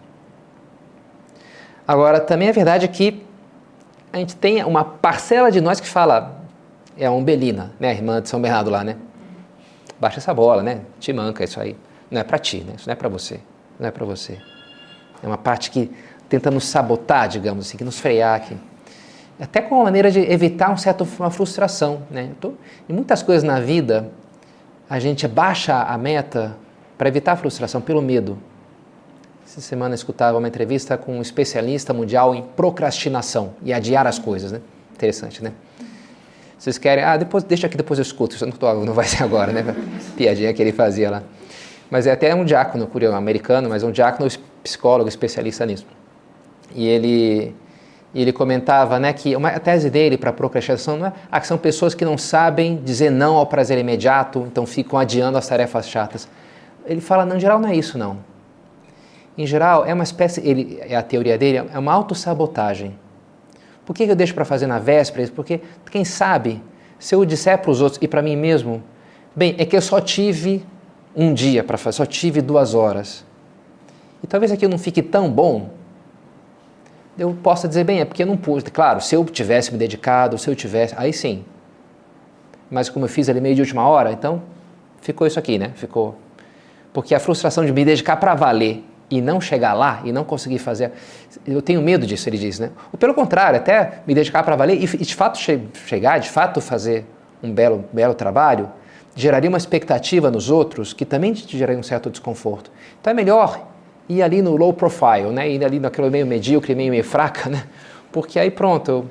Agora, 1.86 2.20
também 2.20 2.48
é 2.48 2.52
verdade 2.52 2.86
que 2.88 3.24
a 4.12 4.18
gente 4.18 4.36
tem 4.36 4.62
uma 4.62 4.84
parcela 4.84 5.50
de 5.50 5.60
nós 5.60 5.80
que 5.80 5.88
fala, 5.88 6.42
é 6.96 7.06
a 7.06 7.10
Umbelina, 7.10 7.72
né, 7.80 7.88
a 7.90 7.92
irmã 7.92 8.20
de 8.20 8.28
São 8.28 8.40
Bernardo 8.40 8.70
lá, 8.70 8.84
né? 8.84 8.96
Baixa 9.98 10.18
essa 10.18 10.34
bola, 10.34 10.62
né? 10.62 10.82
Te 11.00 11.12
manca 11.12 11.44
isso 11.44 11.58
aí. 11.58 11.76
Não 12.10 12.20
é 12.20 12.24
para 12.24 12.38
ti, 12.38 12.58
né? 12.58 12.74
Isso 12.76 12.86
não 12.86 12.92
é 12.92 12.96
para 12.96 13.08
você. 13.08 13.40
Não 13.78 13.88
é 13.88 13.90
para 13.90 14.04
você. 14.04 14.38
É 15.22 15.26
uma 15.26 15.38
parte 15.38 15.70
que 15.70 15.90
tenta 16.28 16.50
nos 16.50 16.64
sabotar, 16.64 17.28
digamos 17.28 17.66
assim, 17.66 17.78
que 17.78 17.84
nos 17.84 17.98
frear 17.98 18.36
aqui 18.36 18.56
até 19.40 19.61
com 19.61 19.76
uma 19.76 19.85
maneira 19.85 20.11
de 20.11 20.21
evitar 20.21 20.71
um 20.71 20.76
certo, 20.76 21.07
uma 21.18 21.30
frustração. 21.30 22.02
Né? 22.11 22.30
Tô, 22.40 22.52
em 22.88 22.92
muitas 22.92 23.23
coisas 23.23 23.45
na 23.45 23.61
vida, 23.61 24.11
a 24.90 24.99
gente 24.99 25.28
baixa 25.28 25.83
a 25.83 25.97
meta 25.97 26.57
para 26.97 27.09
evitar 27.09 27.33
a 27.33 27.37
frustração 27.37 27.80
pelo 27.80 28.02
medo. 28.02 28.38
Essa 29.47 29.61
semana 29.61 29.95
eu 29.95 29.97
escutava 29.97 30.37
uma 30.37 30.49
entrevista 30.49 30.99
com 30.99 31.18
um 31.18 31.23
especialista 31.23 31.95
mundial 31.95 32.35
em 32.35 32.42
procrastinação 32.42 33.54
e 33.62 33.73
adiar 33.73 34.07
as 34.07 34.18
coisas. 34.18 34.52
Né? 34.52 34.61
Interessante, 34.92 35.42
né? 35.42 35.52
Vocês 36.59 36.76
querem, 36.76 37.04
ah, 37.04 37.16
depois, 37.16 37.45
deixa 37.45 37.68
aqui, 37.68 37.76
depois 37.76 37.99
eu 37.99 38.02
escuto. 38.02 38.35
Isso 38.35 38.45
não, 38.45 38.52
tô, 38.52 38.85
não 38.85 38.92
vai 38.92 39.07
ser 39.07 39.23
agora, 39.23 39.52
né? 39.52 39.64
Piadinha 40.16 40.52
que 40.52 40.61
ele 40.61 40.73
fazia 40.73 41.09
lá. 41.09 41.23
Mas 41.88 42.07
é 42.07 42.12
até 42.12 42.35
um 42.35 42.45
diácono, 42.45 42.87
curioso, 42.88 43.16
americano, 43.16 43.68
mas 43.68 43.85
um 43.85 43.92
diácono 43.92 44.28
psicólogo 44.62 45.09
especialista 45.09 45.64
nisso. 45.64 45.87
E 46.75 46.87
ele 46.87 47.54
e 48.14 48.22
ele 48.22 48.32
comentava 48.32 48.98
né, 48.98 49.12
que 49.12 49.36
uma, 49.36 49.50
a 49.50 49.60
tese 49.60 49.90
dele 49.90 50.16
para 50.16 50.30
a 50.30 50.32
procrastinação 50.32 50.96
não 50.96 51.06
é 51.06 51.12
ah, 51.30 51.40
que 51.40 51.46
são 51.46 51.58
pessoas 51.58 51.94
que 51.94 52.04
não 52.04 52.16
sabem 52.16 52.76
dizer 52.82 53.10
não 53.10 53.36
ao 53.36 53.46
prazer 53.46 53.78
imediato, 53.78 54.46
então 54.50 54.64
ficam 54.64 54.98
adiando 54.98 55.36
as 55.36 55.46
tarefas 55.46 55.88
chatas. 55.88 56.28
Ele 56.86 57.00
fala, 57.00 57.26
não, 57.26 57.36
em 57.36 57.40
geral 57.40 57.58
não 57.58 57.68
é 57.68 57.76
isso 57.76 57.98
não. 57.98 58.18
Em 59.36 59.46
geral, 59.46 59.84
é 59.84 59.94
uma 59.94 60.02
espécie, 60.02 60.40
ele, 60.40 60.78
é 60.80 60.96
a 60.96 61.02
teoria 61.02 61.38
dele, 61.38 61.68
é 61.72 61.78
uma 61.78 61.92
autossabotagem. 61.92 62.98
Por 63.84 63.94
que 63.94 64.04
eu 64.04 64.16
deixo 64.16 64.34
para 64.34 64.44
fazer 64.44 64.66
na 64.66 64.78
véspera? 64.78 65.30
Porque, 65.34 65.60
quem 65.90 66.04
sabe, 66.04 66.62
se 66.98 67.14
eu 67.14 67.24
disser 67.24 67.58
para 67.58 67.70
os 67.70 67.80
outros 67.80 68.02
e 68.02 68.08
para 68.08 68.20
mim 68.20 68.36
mesmo, 68.36 68.82
bem, 69.36 69.54
é 69.58 69.64
que 69.64 69.76
eu 69.76 69.82
só 69.82 70.00
tive 70.00 70.64
um 71.14 71.32
dia 71.32 71.62
para 71.62 71.78
fazer, 71.78 71.98
só 71.98 72.06
tive 72.06 72.40
duas 72.40 72.74
horas. 72.74 73.24
E 74.22 74.26
talvez 74.26 74.50
aquilo 74.50 74.72
não 74.72 74.78
fique 74.78 75.02
tão 75.02 75.30
bom 75.30 75.70
eu 77.18 77.37
possa 77.42 77.66
dizer, 77.66 77.84
bem, 77.84 78.00
é 78.00 78.04
porque 78.04 78.22
eu 78.22 78.26
não 78.26 78.37
pude. 78.37 78.70
Claro, 78.70 79.00
se 79.00 79.14
eu 79.14 79.25
tivesse 79.25 79.72
me 79.72 79.78
dedicado, 79.78 80.38
se 80.38 80.48
eu 80.48 80.54
tivesse, 80.54 80.94
aí 80.96 81.12
sim. 81.12 81.44
Mas 82.70 82.88
como 82.88 83.06
eu 83.06 83.08
fiz 83.08 83.28
ali 83.28 83.40
meio 83.40 83.54
de 83.54 83.60
última 83.60 83.87
hora, 83.87 84.12
então 84.12 84.42
ficou 85.00 85.26
isso 85.26 85.38
aqui, 85.38 85.58
né? 85.58 85.72
Ficou. 85.75 86.16
Porque 86.92 87.14
a 87.14 87.20
frustração 87.20 87.64
de 87.64 87.72
me 87.72 87.84
dedicar 87.84 88.16
para 88.16 88.34
valer 88.34 88.84
e 89.10 89.20
não 89.20 89.40
chegar 89.40 89.72
lá 89.72 90.02
e 90.04 90.12
não 90.12 90.22
conseguir 90.22 90.58
fazer, 90.58 90.92
eu 91.46 91.62
tenho 91.62 91.80
medo 91.80 92.06
disso, 92.06 92.28
ele 92.28 92.38
diz, 92.38 92.58
né? 92.58 92.70
Ou 92.92 92.98
pelo 92.98 93.14
contrário, 93.14 93.58
até 93.58 94.00
me 94.06 94.14
dedicar 94.14 94.42
para 94.42 94.54
valer 94.54 94.82
e 94.82 94.87
de 94.87 95.14
fato 95.14 95.38
che 95.38 95.60
chegar, 95.87 96.18
de 96.18 96.28
fato 96.28 96.60
fazer 96.60 97.04
um 97.42 97.52
belo, 97.52 97.84
belo 97.92 98.14
trabalho, 98.14 98.70
geraria 99.16 99.48
uma 99.48 99.58
expectativa 99.58 100.30
nos 100.30 100.50
outros 100.50 100.92
que 100.92 101.04
também 101.04 101.32
te 101.32 101.56
geraria 101.56 101.80
um 101.80 101.82
certo 101.82 102.10
desconforto. 102.10 102.70
Então 103.00 103.10
é 103.10 103.14
melhor 103.14 103.66
ir 104.08 104.22
ali 104.22 104.40
no 104.40 104.56
low 104.56 104.72
profile, 104.72 105.30
né? 105.32 105.50
ir 105.50 105.64
ali 105.64 105.78
naquele 105.78 106.10
meio 106.10 106.26
medíocre, 106.26 106.74
meio, 106.74 106.90
meio 106.90 107.04
fraca, 107.04 107.48
né? 107.50 107.64
porque 108.10 108.38
aí 108.38 108.50
pronto, 108.50 109.06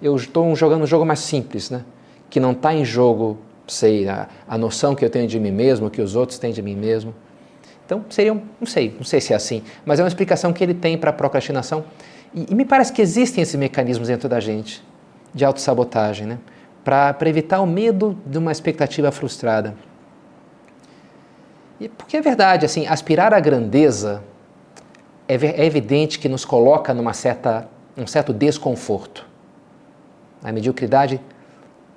eu 0.00 0.14
estou 0.16 0.54
jogando 0.54 0.82
um 0.82 0.86
jogo 0.86 1.04
mais 1.04 1.20
simples, 1.20 1.70
né? 1.70 1.84
que 2.28 2.38
não 2.38 2.52
está 2.52 2.74
em 2.74 2.84
jogo, 2.84 3.38
sei, 3.66 4.08
a, 4.08 4.28
a, 4.46 4.58
noção 4.58 4.94
que 4.94 5.04
eu 5.04 5.10
tenho 5.10 5.26
de 5.26 5.38
mim 5.40 5.50
mesmo, 5.50 5.90
que 5.90 6.00
os 6.00 6.14
outros 6.14 6.38
têm 6.38 6.52
de 6.52 6.62
mim 6.62 6.76
mesmo. 6.76 7.14
Então 7.84 8.04
seria, 8.10 8.32
um, 8.32 8.42
não 8.60 8.66
sei, 8.66 8.94
não 8.96 9.04
sei 9.04 9.20
se 9.20 9.32
é 9.32 9.36
assim, 9.36 9.62
mas 9.84 9.98
é 9.98 10.02
uma 10.02 10.08
explicação 10.08 10.52
que 10.52 10.62
ele 10.62 10.74
tem 10.74 10.96
para 10.96 11.10
a 11.10 11.12
procrastinação 11.12 11.84
e, 12.34 12.46
e, 12.50 12.54
me 12.54 12.64
parece 12.64 12.92
que 12.92 13.02
existem 13.02 13.42
esses 13.42 13.54
mecanismos 13.54 14.08
dentro 14.08 14.28
da 14.28 14.40
gente 14.40 14.82
de 15.34 15.44
autossabotagem, 15.44 16.26
né? 16.26 16.38
para 16.84 17.16
evitar 17.28 17.60
o 17.60 17.66
medo 17.66 18.18
de 18.26 18.38
uma 18.38 18.50
expectativa 18.50 19.10
frustrada. 19.12 19.74
E 21.82 21.88
porque 21.88 22.16
é 22.16 22.20
verdade, 22.20 22.64
assim, 22.64 22.86
aspirar 22.86 23.34
à 23.34 23.40
grandeza 23.40 24.22
é, 25.26 25.34
é 25.34 25.66
evidente 25.66 26.16
que 26.16 26.28
nos 26.28 26.44
coloca 26.44 26.94
numa 26.94 27.12
certa, 27.12 27.68
um 27.96 28.06
certo 28.06 28.32
desconforto. 28.32 29.26
A 30.44 30.52
mediocridade 30.52 31.20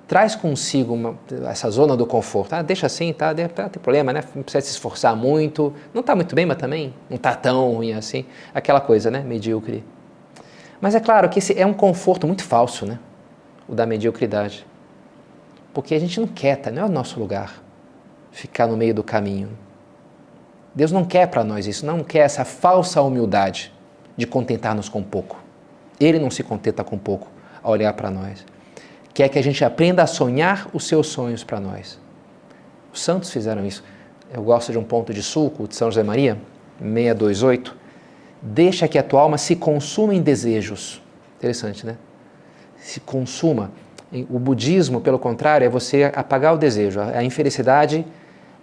traz 0.08 0.34
consigo 0.34 0.92
uma, 0.92 1.16
essa 1.48 1.70
zona 1.70 1.96
do 1.96 2.04
conforto. 2.04 2.52
Ah, 2.54 2.62
deixa 2.62 2.86
assim, 2.86 3.12
tá, 3.12 3.28
não 3.28 3.68
tem 3.68 3.80
problema, 3.80 4.12
né? 4.12 4.24
Não 4.34 4.42
precisa 4.42 4.66
se 4.66 4.72
esforçar 4.72 5.14
muito. 5.14 5.72
Não 5.94 6.00
está 6.00 6.16
muito 6.16 6.34
bem, 6.34 6.46
mas 6.46 6.56
também 6.56 6.92
não 7.08 7.16
está 7.16 7.36
tão 7.36 7.74
ruim 7.74 7.92
assim. 7.92 8.24
Aquela 8.52 8.80
coisa, 8.80 9.08
né? 9.08 9.20
Medíocre. 9.20 9.84
Mas 10.80 10.96
é 10.96 11.00
claro 11.00 11.28
que 11.28 11.38
esse 11.38 11.56
é 11.56 11.64
um 11.64 11.72
conforto 11.72 12.26
muito 12.26 12.42
falso, 12.42 12.84
né? 12.84 12.98
O 13.68 13.74
da 13.74 13.86
mediocridade. 13.86 14.66
Porque 15.72 15.94
a 15.94 15.98
gente 16.00 16.18
não 16.18 16.26
quer, 16.26 16.56
tá? 16.56 16.72
não 16.72 16.82
é 16.82 16.84
o 16.86 16.88
nosso 16.88 17.20
lugar 17.20 17.62
ficar 18.32 18.66
no 18.66 18.76
meio 18.76 18.92
do 18.92 19.04
caminho. 19.04 19.65
Deus 20.76 20.92
não 20.92 21.06
quer 21.06 21.26
para 21.28 21.42
nós 21.42 21.66
isso, 21.66 21.86
não 21.86 22.04
quer 22.04 22.18
essa 22.18 22.44
falsa 22.44 23.00
humildade 23.00 23.72
de 24.14 24.26
contentar-nos 24.26 24.90
com 24.90 25.02
pouco. 25.02 25.42
Ele 25.98 26.18
não 26.18 26.30
se 26.30 26.42
contenta 26.42 26.84
com 26.84 26.98
pouco 26.98 27.28
ao 27.62 27.72
olhar 27.72 27.94
para 27.94 28.10
nós. 28.10 28.44
Quer 29.14 29.30
que 29.30 29.38
a 29.38 29.42
gente 29.42 29.64
aprenda 29.64 30.02
a 30.02 30.06
sonhar 30.06 30.68
os 30.74 30.86
seus 30.86 31.06
sonhos 31.06 31.42
para 31.42 31.58
nós. 31.58 31.98
Os 32.92 33.00
santos 33.00 33.30
fizeram 33.30 33.64
isso. 33.64 33.82
Eu 34.30 34.42
gosto 34.42 34.70
de 34.70 34.76
um 34.76 34.84
ponto 34.84 35.14
de 35.14 35.22
sulco 35.22 35.66
de 35.66 35.74
São 35.74 35.90
José 35.90 36.02
Maria, 36.02 36.36
628. 36.78 37.74
Deixa 38.42 38.86
que 38.86 38.98
a 38.98 39.02
tua 39.02 39.22
alma 39.22 39.38
se 39.38 39.56
consuma 39.56 40.14
em 40.14 40.20
desejos. 40.20 41.02
Interessante, 41.38 41.86
né? 41.86 41.96
Se 42.76 43.00
consuma. 43.00 43.70
O 44.28 44.38
budismo, 44.38 45.00
pelo 45.00 45.18
contrário, 45.18 45.64
é 45.64 45.68
você 45.70 46.12
apagar 46.14 46.54
o 46.54 46.58
desejo. 46.58 47.00
A 47.00 47.24
infelicidade 47.24 48.04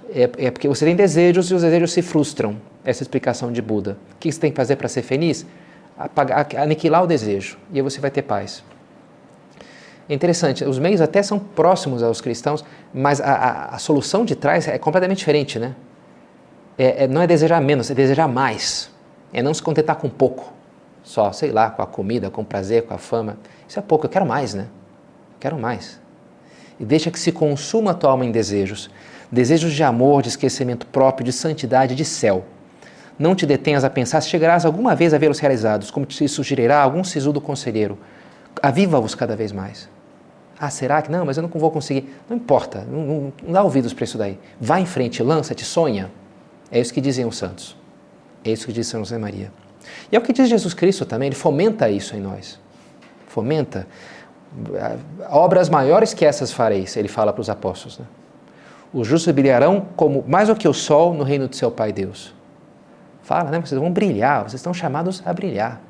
é, 0.10 0.48
é 0.48 0.51
porque 0.51 0.67
você 0.67 0.86
tem 0.86 0.95
desejos 0.95 1.50
e 1.51 1.53
os 1.53 1.62
desejos 1.62 1.91
se 1.91 2.01
frustram. 2.01 2.55
Essa 2.86 3.01
explicação 3.01 3.51
de 3.51 3.62
Buda. 3.62 3.98
O 4.13 4.17
que 4.19 4.31
você 4.31 4.39
tem 4.39 4.51
que 4.51 4.57
fazer 4.57 4.75
para 4.75 4.89
ser 4.89 5.03
feliz? 5.03 5.45
Apagar, 5.98 6.48
aniquilar 6.57 7.03
o 7.03 7.07
desejo 7.07 7.57
e 7.72 7.77
aí 7.77 7.81
você 7.81 8.01
vai 8.01 8.12
ter 8.12 8.24
paz. 8.24 8.63
É 10.10 10.13
interessante, 10.13 10.65
os 10.65 10.77
meios 10.79 11.00
até 11.00 11.24
são 11.24 11.39
próximos 11.39 12.03
aos 12.03 12.19
cristãos, 12.19 12.63
mas 12.93 13.22
a, 13.22 13.31
a, 13.31 13.75
a 13.75 13.79
solução 13.79 14.25
de 14.25 14.36
trás 14.36 14.67
é 14.67 14.77
completamente 14.77 15.19
diferente, 15.19 15.57
né? 15.57 15.75
É, 16.77 17.05
é, 17.05 17.07
não 17.07 17.22
é 17.22 17.27
desejar 17.27 17.62
menos, 17.62 17.89
é 17.89 17.93
desejar 17.93 18.27
mais. 18.27 18.91
É 19.31 19.41
não 19.41 19.53
se 19.53 19.62
contentar 19.62 19.95
com 19.95 20.10
pouco, 20.10 20.51
só, 21.03 21.31
sei 21.31 21.51
lá, 21.51 21.69
com 21.69 21.81
a 21.81 21.88
comida, 21.88 22.29
com 22.29 22.41
o 22.41 22.45
prazer, 22.45 22.83
com 22.83 22.93
a 22.93 22.98
fama. 22.98 23.38
Isso 23.67 23.79
é 23.79 23.81
pouco, 23.81 24.05
eu 24.05 24.10
quero 24.10 24.25
mais, 24.25 24.53
né? 24.53 24.67
Quero 25.39 25.57
mais. 25.57 26.00
E 26.79 26.83
deixa 26.83 27.10
que 27.10 27.19
se 27.19 27.31
consuma 27.31 27.91
a 27.91 27.93
tua 27.93 28.12
alma 28.12 28.25
em 28.25 28.31
desejos 28.31 28.89
desejos 29.34 29.74
de 29.74 29.84
amor, 29.84 30.22
de 30.22 30.30
esquecimento 30.30 30.86
próprio, 30.86 31.25
de 31.25 31.34
santidade, 31.34 31.96
de 31.96 32.06
céu. 32.06 32.46
Não 33.18 33.34
te 33.34 33.46
detenhas 33.46 33.84
a 33.84 33.90
pensar 33.90 34.22
se 34.22 34.30
chegarás 34.30 34.63
alguma 34.63 34.96
vez 34.96 35.13
a 35.13 35.18
vê-los 35.18 35.40
realizados, 35.40 35.90
como 35.90 36.06
te 36.06 36.28
sugerirá 36.28 36.82
algum 36.82 37.04
sisudo 37.04 37.42
conselheiro. 37.42 37.98
Aviva-os 38.62 39.16
cada 39.16 39.36
vez 39.36 39.52
mais. 39.52 39.90
Ah, 40.60 40.70
será 40.70 41.02
que 41.02 41.12
não? 41.12 41.25
Mas 41.25 41.38
eu 41.38 41.44
não 41.44 41.50
vou 41.50 41.72
conseguir. 41.72 42.13
Não 42.30 42.38
importa, 42.38 42.86
não, 42.90 43.02
não, 43.02 43.34
não 43.44 43.52
dá 43.52 43.63
ouvidos 43.63 43.92
para 43.92 44.04
isso 44.04 44.18
daí. 44.18 44.40
Vá 44.62 44.80
em 44.80 44.86
frente, 44.86 45.22
lança-te, 45.24 45.66
sonha. 45.66 46.12
É 46.72 46.80
isso 46.80 46.94
que 46.94 47.02
dizem 47.02 47.25
os 47.25 47.36
santos. 47.36 47.75
É 48.46 48.52
isso 48.52 48.68
que 48.68 48.74
diz 48.74 48.88
São 48.88 49.00
José 49.02 49.18
Maria. 49.18 49.52
E 50.12 50.16
é 50.16 50.20
o 50.20 50.22
que 50.22 50.32
diz 50.32 50.48
Jesus 50.48 50.74
Cristo 50.74 51.06
também, 51.06 51.28
ele 51.28 51.36
fomenta 51.36 51.90
isso 51.90 52.16
em 52.16 52.20
nós. 52.20 52.60
Fomenta. 53.28 53.88
Obras 55.30 55.70
maiores 55.70 56.13
que 56.13 56.24
essas 56.24 56.52
fareis, 56.52 56.96
ele 56.96 57.08
fala 57.08 57.34
para 57.34 57.42
os 57.42 57.50
apóstolos. 57.50 57.98
Né? 57.98 58.06
Os 58.94 59.08
justos 59.08 59.34
brilharão 59.34 59.88
como 59.96 60.24
mais 60.28 60.50
do 60.50 60.56
que 60.56 60.68
o 60.68 60.74
sol 60.74 61.14
no 61.14 61.24
reino 61.24 61.48
do 61.48 61.56
seu 61.56 61.72
Pai 61.72 61.92
Deus. 61.92 62.34
Fala, 63.24 63.50
né? 63.50 63.60
Vocês 63.60 63.80
vão 63.80 63.92
brilhar, 63.92 64.44
vocês 64.44 64.56
estão 64.56 64.74
chamados 64.74 65.24
a 65.26 65.34
brilhar. 65.34 65.82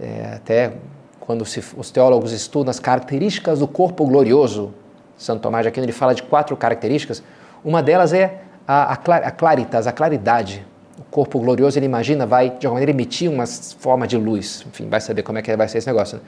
É, 0.00 0.34
até 0.34 0.74
quando 1.18 1.44
se, 1.44 1.62
os 1.76 1.90
teólogos 1.90 2.32
estudam 2.32 2.70
as 2.70 2.78
características 2.78 3.58
do 3.58 3.66
corpo 3.66 4.06
glorioso, 4.06 4.72
Santo 5.16 5.40
Tomás 5.40 5.64
de 5.64 5.68
Aquino 5.68 5.84
ele 5.84 5.92
fala 5.92 6.14
de 6.14 6.22
quatro 6.22 6.56
características. 6.56 7.22
Uma 7.64 7.82
delas 7.82 8.12
é 8.12 8.42
a, 8.68 8.92
a, 8.92 9.16
a 9.16 9.30
claritas, 9.30 9.86
a 9.86 9.92
claridade. 9.92 10.64
O 10.98 11.02
corpo 11.04 11.40
glorioso, 11.40 11.78
ele 11.78 11.86
imagina, 11.86 12.26
vai 12.26 12.50
de 12.50 12.66
alguma 12.66 12.74
maneira 12.74 12.92
emitir 12.92 13.30
uma 13.30 13.46
forma 13.46 14.06
de 14.06 14.16
luz. 14.16 14.64
Enfim, 14.68 14.88
vai 14.88 15.00
saber 15.00 15.22
como 15.22 15.38
é 15.38 15.42
que 15.42 15.54
vai 15.56 15.68
ser 15.68 15.78
esse 15.78 15.86
negócio. 15.86 16.18
Né? 16.18 16.22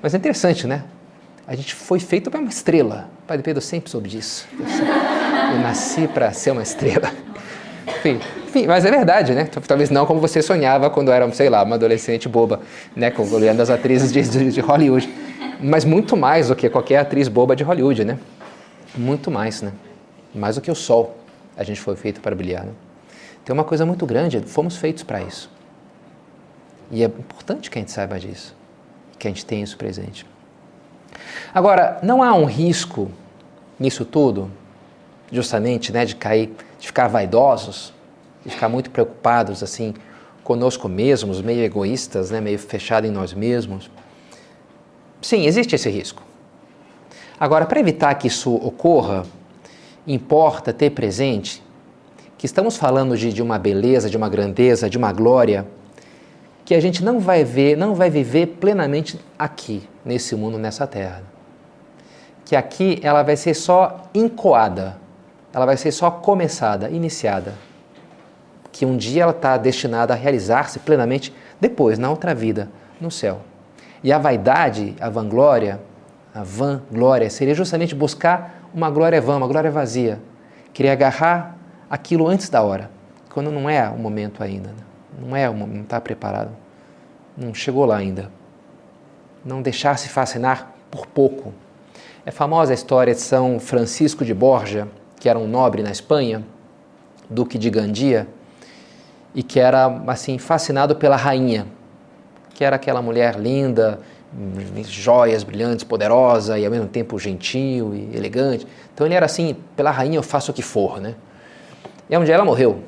Mas 0.00 0.14
é 0.14 0.18
interessante, 0.18 0.66
né? 0.66 0.84
A 1.46 1.54
gente 1.54 1.74
foi 1.74 2.00
feito 2.00 2.30
para 2.30 2.40
uma 2.40 2.48
estrela. 2.48 3.10
O 3.22 3.26
Padre 3.26 3.42
Pedro 3.42 3.60
sempre 3.60 3.90
soube 3.90 4.08
disso. 4.08 4.48
Eu 4.58 5.60
nasci 5.60 6.08
para 6.08 6.32
ser 6.32 6.52
uma 6.52 6.62
estrela. 6.62 7.12
Enfim, 7.86 8.18
enfim, 8.48 8.66
mas 8.66 8.84
é 8.84 8.90
verdade, 8.90 9.34
né? 9.34 9.48
Talvez 9.66 9.90
não 9.90 10.06
como 10.06 10.20
você 10.20 10.40
sonhava 10.40 10.88
quando 10.88 11.12
era, 11.12 11.30
sei 11.32 11.50
lá, 11.50 11.62
uma 11.62 11.76
adolescente 11.76 12.28
boba, 12.28 12.60
né? 12.96 13.12
Olhando 13.30 13.60
as 13.60 13.68
atrizes 13.68 14.10
de, 14.10 14.22
de, 14.22 14.52
de 14.52 14.60
Hollywood. 14.60 15.12
Mas 15.60 15.84
muito 15.84 16.16
mais 16.16 16.48
do 16.48 16.56
que 16.56 16.68
qualquer 16.70 16.98
atriz 16.98 17.28
boba 17.28 17.54
de 17.54 17.62
Hollywood, 17.62 18.04
né? 18.04 18.18
Muito 18.96 19.30
mais, 19.30 19.60
né? 19.60 19.72
Mais 20.34 20.56
do 20.56 20.62
que 20.62 20.70
o 20.70 20.74
sol. 20.74 21.18
A 21.56 21.62
gente 21.62 21.80
foi 21.80 21.94
feito 21.94 22.20
para 22.20 22.34
brilhar, 22.34 22.64
né? 22.64 22.72
Tem 23.44 23.52
uma 23.52 23.64
coisa 23.64 23.84
muito 23.84 24.06
grande, 24.06 24.40
fomos 24.46 24.76
feitos 24.76 25.02
para 25.02 25.20
isso. 25.20 25.50
E 26.90 27.02
é 27.02 27.06
importante 27.06 27.70
que 27.70 27.78
a 27.78 27.80
gente 27.80 27.92
saiba 27.92 28.18
disso, 28.18 28.56
que 29.18 29.28
a 29.28 29.30
gente 29.30 29.44
tenha 29.44 29.62
isso 29.62 29.76
presente. 29.76 30.26
Agora, 31.52 31.98
não 32.02 32.22
há 32.22 32.34
um 32.34 32.44
risco 32.44 33.10
nisso 33.78 34.04
tudo, 34.04 34.50
justamente, 35.30 35.92
né, 35.92 36.04
de 36.04 36.16
cair, 36.16 36.52
de 36.78 36.86
ficar 36.86 37.08
vaidosos, 37.08 37.92
de 38.44 38.50
ficar 38.50 38.68
muito 38.68 38.90
preocupados 38.90 39.62
assim 39.62 39.94
conosco 40.42 40.88
mesmos, 40.88 41.40
meio 41.40 41.62
egoístas, 41.62 42.30
né, 42.30 42.40
meio 42.40 42.58
fechados 42.58 43.08
em 43.08 43.12
nós 43.12 43.32
mesmos. 43.32 43.90
Sim, 45.22 45.46
existe 45.46 45.74
esse 45.74 45.88
risco. 45.88 46.22
Agora, 47.40 47.66
para 47.66 47.80
evitar 47.80 48.14
que 48.14 48.28
isso 48.28 48.54
ocorra, 48.54 49.24
importa 50.06 50.72
ter 50.72 50.90
presente 50.90 51.62
que 52.36 52.46
estamos 52.46 52.76
falando 52.76 53.16
de, 53.16 53.32
de 53.32 53.42
uma 53.42 53.58
beleza, 53.58 54.10
de 54.10 54.16
uma 54.16 54.28
grandeza, 54.28 54.90
de 54.90 54.98
uma 54.98 55.12
glória 55.12 55.66
que 56.64 56.74
a 56.74 56.80
gente 56.80 57.04
não 57.04 57.20
vai 57.20 57.44
ver, 57.44 57.76
não 57.76 57.94
vai 57.94 58.08
viver 58.08 58.46
plenamente 58.46 59.20
aqui, 59.38 59.86
nesse 60.04 60.34
mundo, 60.34 60.58
nessa 60.58 60.86
terra. 60.86 61.22
Que 62.44 62.56
aqui 62.56 62.98
ela 63.02 63.22
vai 63.22 63.36
ser 63.36 63.54
só 63.54 64.08
encoada, 64.14 64.96
ela 65.52 65.66
vai 65.66 65.76
ser 65.76 65.92
só 65.92 66.10
começada, 66.10 66.88
iniciada. 66.88 67.54
Que 68.72 68.86
um 68.86 68.96
dia 68.96 69.22
ela 69.22 69.32
está 69.32 69.56
destinada 69.56 70.14
a 70.14 70.16
realizar-se 70.16 70.78
plenamente 70.78 71.34
depois, 71.60 71.98
na 71.98 72.10
outra 72.10 72.34
vida, 72.34 72.68
no 73.00 73.10
céu. 73.10 73.40
E 74.02 74.12
a 74.12 74.18
vaidade, 74.18 74.94
a 75.00 75.08
vanglória, 75.08 75.80
a 76.34 76.42
vanglória 76.42 77.30
seria 77.30 77.54
justamente 77.54 77.94
buscar 77.94 78.68
uma 78.74 78.90
glória 78.90 79.20
vã, 79.20 79.36
uma 79.36 79.46
glória 79.46 79.70
vazia. 79.70 80.18
Querer 80.72 80.90
agarrar 80.90 81.56
aquilo 81.88 82.26
antes 82.26 82.48
da 82.48 82.62
hora, 82.62 82.90
quando 83.32 83.50
não 83.50 83.70
é 83.70 83.88
o 83.88 83.96
momento 83.96 84.42
ainda. 84.42 84.70
Né? 84.70 84.93
Não 85.18 85.36
é, 85.36 85.50
não 85.52 85.82
está 85.82 86.00
preparado. 86.00 86.50
Não 87.36 87.52
chegou 87.54 87.84
lá 87.84 87.96
ainda. 87.96 88.30
Não 89.44 89.62
deixar-se 89.62 90.08
fascinar 90.08 90.72
por 90.90 91.06
pouco. 91.06 91.52
É 92.24 92.30
famosa 92.30 92.72
a 92.72 92.74
história 92.74 93.14
de 93.14 93.20
São 93.20 93.58
Francisco 93.60 94.24
de 94.24 94.32
Borja, 94.32 94.88
que 95.18 95.28
era 95.28 95.38
um 95.38 95.46
nobre 95.46 95.82
na 95.82 95.90
Espanha, 95.90 96.44
duque 97.28 97.58
de 97.58 97.68
Gandia, 97.68 98.26
e 99.34 99.42
que 99.42 99.58
era 99.58 99.86
assim 100.06 100.38
fascinado 100.38 100.96
pela 100.96 101.16
rainha, 101.16 101.66
que 102.54 102.64
era 102.64 102.76
aquela 102.76 103.02
mulher 103.02 103.38
linda, 103.38 104.00
joias 104.84 105.42
brilhantes, 105.42 105.84
poderosa 105.84 106.58
e 106.58 106.64
ao 106.64 106.70
mesmo 106.70 106.88
tempo 106.88 107.18
gentil 107.18 107.94
e 107.94 108.16
elegante. 108.16 108.66
Então 108.92 109.06
ele 109.06 109.14
era 109.14 109.26
assim, 109.26 109.56
pela 109.76 109.90
rainha 109.90 110.16
eu 110.16 110.22
faço 110.22 110.50
o 110.50 110.54
que 110.54 110.62
for, 110.62 111.00
né? 111.00 111.14
E 112.08 112.16
um 112.16 112.24
dia 112.24 112.34
ela 112.34 112.44
morreu. 112.44 112.82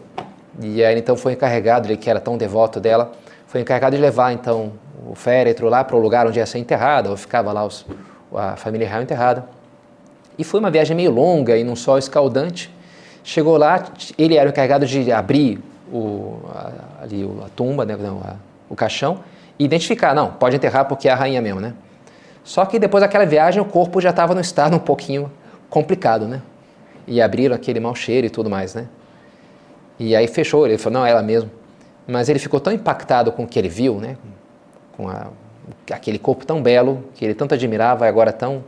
E 0.61 0.85
aí 0.85 0.99
então 0.99 1.16
foi 1.16 1.33
encarregado, 1.33 1.88
ele 1.88 1.97
que 1.97 2.09
era 2.09 2.21
tão 2.21 2.37
devoto 2.37 2.81
dela, 2.81 3.12
foi 3.47 3.61
encarregado 3.61 3.97
de 3.97 4.03
levar 4.03 4.33
então 4.33 4.73
o 5.09 5.14
féretro 5.14 5.69
lá 5.69 5.85
para 5.85 5.97
o 5.97 6.01
lugar 6.01 6.27
onde 6.27 6.38
ia 6.38 6.47
ser 6.47 6.59
enterrada, 6.59 7.11
ou 7.11 7.16
ficava 7.16 7.53
lá 7.53 7.64
os, 7.64 7.87
a 8.35 8.57
família 8.57 8.88
real 8.88 9.03
enterrada. 9.03 9.45
E 10.38 10.45
foi 10.45 10.61
uma 10.61 10.71
viagem 10.71 10.97
meio 10.97 11.11
longa 11.11 11.57
e 11.57 11.64
num 11.64 11.77
sol 11.77 11.99
escaldante. 11.99 12.75
Chegou 13.23 13.57
lá, 13.57 13.85
ele 14.19 14.37
era 14.37 14.49
o 14.49 14.53
encarregado 14.53 14.87
de 14.87 15.11
abrir 15.11 15.61
o, 15.92 16.40
a, 16.49 17.03
ali 17.03 17.29
a 17.45 17.49
tumba, 17.55 17.85
né, 17.85 17.97
não, 17.97 18.19
a, 18.19 18.35
o 18.69 18.75
caixão, 18.75 19.21
e 19.59 19.64
identificar, 19.64 20.14
não, 20.14 20.33
pode 20.33 20.57
enterrar 20.57 20.85
porque 20.87 21.09
é 21.09 21.12
a 21.12 21.14
rainha 21.14 21.40
mesmo, 21.40 21.61
né? 21.61 21.75
Só 22.45 22.64
que 22.64 22.79
depois 22.79 23.03
daquela 23.03 23.27
viagem 23.27 23.61
o 23.61 23.64
corpo 23.64 24.01
já 24.01 24.11
estava 24.11 24.35
no 24.35 24.40
estado 24.40 24.77
um 24.77 24.79
pouquinho 24.79 25.31
complicado, 25.69 26.29
né? 26.29 26.42
E 27.07 27.21
abriram 27.21 27.55
aquele 27.55 27.81
mau 27.81 27.95
cheiro 27.95 28.27
e 28.27 28.31
tudo 28.31 28.49
mais, 28.51 28.75
né? 28.75 28.87
E 29.98 30.14
aí 30.14 30.26
fechou, 30.26 30.66
ele 30.66 30.78
falou, 30.78 31.00
não, 31.00 31.06
ela 31.06 31.22
mesmo. 31.22 31.50
Mas 32.06 32.28
ele 32.28 32.38
ficou 32.38 32.61
tão 32.61 32.72
impactado 32.72 33.32
com 33.32 33.44
o 33.44 33.46
que 33.46 33.59
ele 33.59 33.68
viu, 33.68 33.98
né? 33.98 34.16
Com 34.96 35.09
a, 35.09 35.28
aquele 35.90 36.18
corpo 36.18 36.46
tão 36.46 36.62
belo, 36.62 37.04
que 37.14 37.24
ele 37.24 37.35
tanto 37.35 37.54
admirava 37.54 38.06
e 38.06 38.09
agora 38.09 38.32
tão, 38.32 38.64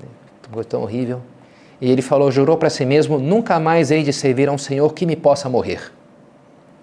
né? 0.00 0.62
tão 0.68 0.82
horrível. 0.82 1.20
E 1.80 1.90
ele 1.90 2.00
falou, 2.00 2.30
jurou 2.30 2.56
para 2.56 2.70
si 2.70 2.84
mesmo, 2.86 3.18
nunca 3.18 3.60
mais 3.60 3.90
hei 3.90 4.02
de 4.02 4.12
servir 4.12 4.48
a 4.48 4.52
um 4.52 4.58
Senhor 4.58 4.92
que 4.94 5.04
me 5.04 5.16
possa 5.16 5.48
morrer. 5.48 5.92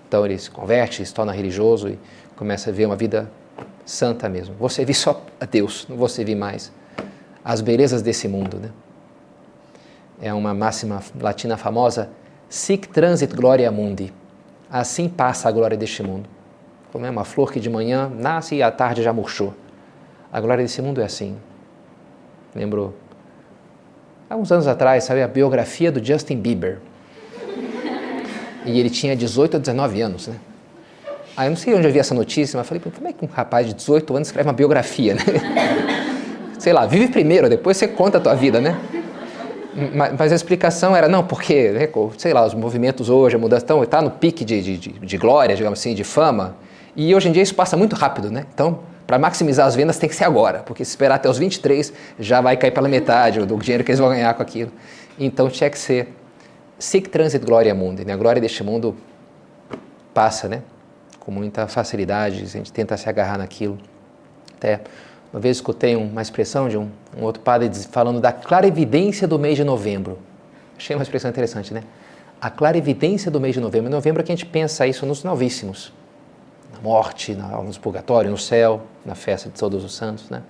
Então 0.07 0.25
ele 0.25 0.37
se 0.37 0.51
converte, 0.51 1.03
se 1.03 1.13
torna 1.13 1.31
religioso 1.31 1.89
e 1.89 1.97
começa 2.35 2.69
a 2.69 2.73
ver 2.73 2.85
uma 2.85 2.95
vida 2.95 3.31
santa 3.83 4.29
mesmo. 4.29 4.53
Vou 4.59 4.69
servir 4.69 4.93
só 4.93 5.19
a 5.39 5.45
Deus, 5.45 5.87
não 5.89 5.97
vou 5.97 6.07
servir 6.07 6.35
mais 6.35 6.71
as 7.43 7.61
belezas 7.61 8.01
desse 8.01 8.27
mundo. 8.27 8.57
Né? 8.57 8.69
É 10.21 10.33
uma 10.33 10.53
máxima 10.53 11.01
latina 11.19 11.57
famosa, 11.57 12.09
sic 12.53 12.87
transit 12.87 13.35
gloria 13.35 13.71
mundi. 13.71 14.13
Assim 14.69 15.09
passa 15.09 15.49
a 15.49 15.51
glória 15.51 15.75
deste 15.75 16.03
mundo. 16.03 16.29
Como 16.91 17.03
é 17.03 17.09
uma 17.09 17.25
flor 17.25 17.51
que 17.51 17.59
de 17.59 17.67
manhã 17.67 18.11
nasce 18.15 18.53
e 18.53 18.61
à 18.61 18.69
tarde 18.69 19.01
já 19.01 19.11
murchou. 19.11 19.55
A 20.31 20.39
glória 20.39 20.63
desse 20.63 20.79
mundo 20.79 21.01
é 21.01 21.03
assim. 21.03 21.35
Lembro, 22.55 22.93
há 24.29 24.35
uns 24.35 24.51
anos 24.51 24.67
atrás, 24.67 25.03
sabe, 25.03 25.23
a 25.23 25.27
biografia 25.27 25.91
do 25.91 26.03
Justin 26.03 26.37
Bieber. 26.37 26.77
E 28.67 28.79
ele 28.79 28.91
tinha 28.91 29.15
18 29.15 29.55
ou 29.55 29.59
19 29.59 30.01
anos, 30.01 30.27
né? 30.27 30.35
Aí 31.35 31.47
eu 31.47 31.49
não 31.49 31.57
sei 31.57 31.73
onde 31.73 31.87
eu 31.87 31.91
vi 31.91 31.97
essa 31.97 32.13
notícia, 32.13 32.55
mas 32.55 32.67
falei, 32.67 32.83
como 32.83 33.07
é 33.07 33.13
que 33.13 33.25
um 33.25 33.27
rapaz 33.27 33.65
de 33.65 33.73
18 33.73 34.15
anos 34.15 34.27
escreve 34.27 34.47
uma 34.47 34.53
biografia, 34.53 35.15
né? 35.15 35.23
sei 36.59 36.71
lá, 36.71 36.85
vive 36.85 37.07
primeiro, 37.07 37.49
depois 37.49 37.77
você 37.77 37.87
conta 37.87 38.19
a 38.19 38.21
tua 38.21 38.35
vida, 38.35 38.61
né? 38.61 38.79
Mas 40.17 40.31
a 40.31 40.35
explicação 40.35 40.95
era, 40.95 41.07
não, 41.07 41.23
porque, 41.23 41.69
né, 41.69 41.89
sei 42.17 42.33
lá, 42.33 42.45
os 42.45 42.53
movimentos 42.53 43.09
hoje, 43.09 43.35
a 43.35 43.39
mudança, 43.39 43.65
está 43.83 44.01
no 44.01 44.11
pique 44.11 44.45
de, 44.45 44.77
de, 44.77 44.77
de, 44.77 45.17
glória, 45.17 45.55
digamos 45.55 45.79
assim, 45.79 45.93
de 45.93 46.03
fama, 46.03 46.55
e 46.95 47.13
hoje 47.15 47.29
em 47.29 47.31
dia 47.31 47.41
isso 47.41 47.55
passa 47.55 47.75
muito 47.75 47.95
rápido, 47.95 48.29
né? 48.29 48.45
Então, 48.53 48.79
para 49.07 49.17
maximizar 49.17 49.65
as 49.65 49.75
vendas 49.75 49.97
tem 49.97 50.07
que 50.07 50.15
ser 50.15 50.25
agora, 50.25 50.59
porque 50.59 50.85
se 50.85 50.91
esperar 50.91 51.15
até 51.15 51.29
os 51.29 51.37
23 51.37 51.91
já 52.19 52.39
vai 52.39 52.55
cair 52.55 52.71
pela 52.71 52.87
metade 52.87 53.39
do 53.39 53.57
dinheiro 53.57 53.83
que 53.83 53.91
eles 53.91 53.99
vão 53.99 54.09
ganhar 54.09 54.33
com 54.33 54.41
aquilo. 54.41 54.71
Então 55.19 55.49
tinha 55.49 55.69
que 55.69 55.77
ser 55.77 56.13
sic 56.79 57.09
transit 57.09 57.43
gloria 57.43 57.75
mundi, 57.75 58.05
né? 58.05 58.13
A 58.13 58.17
glória 58.17 58.41
deste 58.41 58.63
mundo 58.63 58.95
passa, 60.13 60.47
né? 60.47 60.61
com 61.23 61.31
muita 61.31 61.67
facilidade, 61.67 62.43
a 62.43 62.45
gente 62.45 62.71
tenta 62.71 62.97
se 62.97 63.07
agarrar 63.07 63.37
naquilo. 63.37 63.77
Até 64.57 64.81
uma 65.33 65.39
vez 65.39 65.57
escutei 65.57 65.95
uma 65.95 66.21
expressão 66.21 66.69
de 66.69 66.77
um, 66.77 66.91
um 67.17 67.23
outro 67.23 67.41
padre 67.41 67.67
falando 67.89 68.21
da 68.21 68.31
clarividência 68.31 69.27
do 69.27 69.39
mês 69.39 69.55
de 69.55 69.63
novembro. 69.63 70.19
Achei 70.77 70.95
uma 70.95 71.01
expressão 71.01 71.31
interessante, 71.31 71.73
né? 71.73 71.81
A 72.39 72.51
clarividência 72.51 73.31
do 73.31 73.41
mês 73.41 73.55
de 73.55 73.59
novembro. 73.59 73.89
Em 73.89 73.91
novembro 73.91 74.21
é 74.21 74.25
que 74.25 74.31
a 74.31 74.35
gente 74.35 74.45
pensa 74.45 74.85
isso 74.85 75.07
nos 75.07 75.23
novíssimos. 75.23 75.91
Na 76.71 76.79
morte, 76.81 77.33
no 77.33 77.79
purgatório, 77.79 78.29
no 78.29 78.37
céu, 78.37 78.83
na 79.03 79.15
festa 79.15 79.49
de 79.49 79.55
todos 79.55 79.83
os 79.83 79.95
santos, 79.95 80.29
né? 80.29 80.43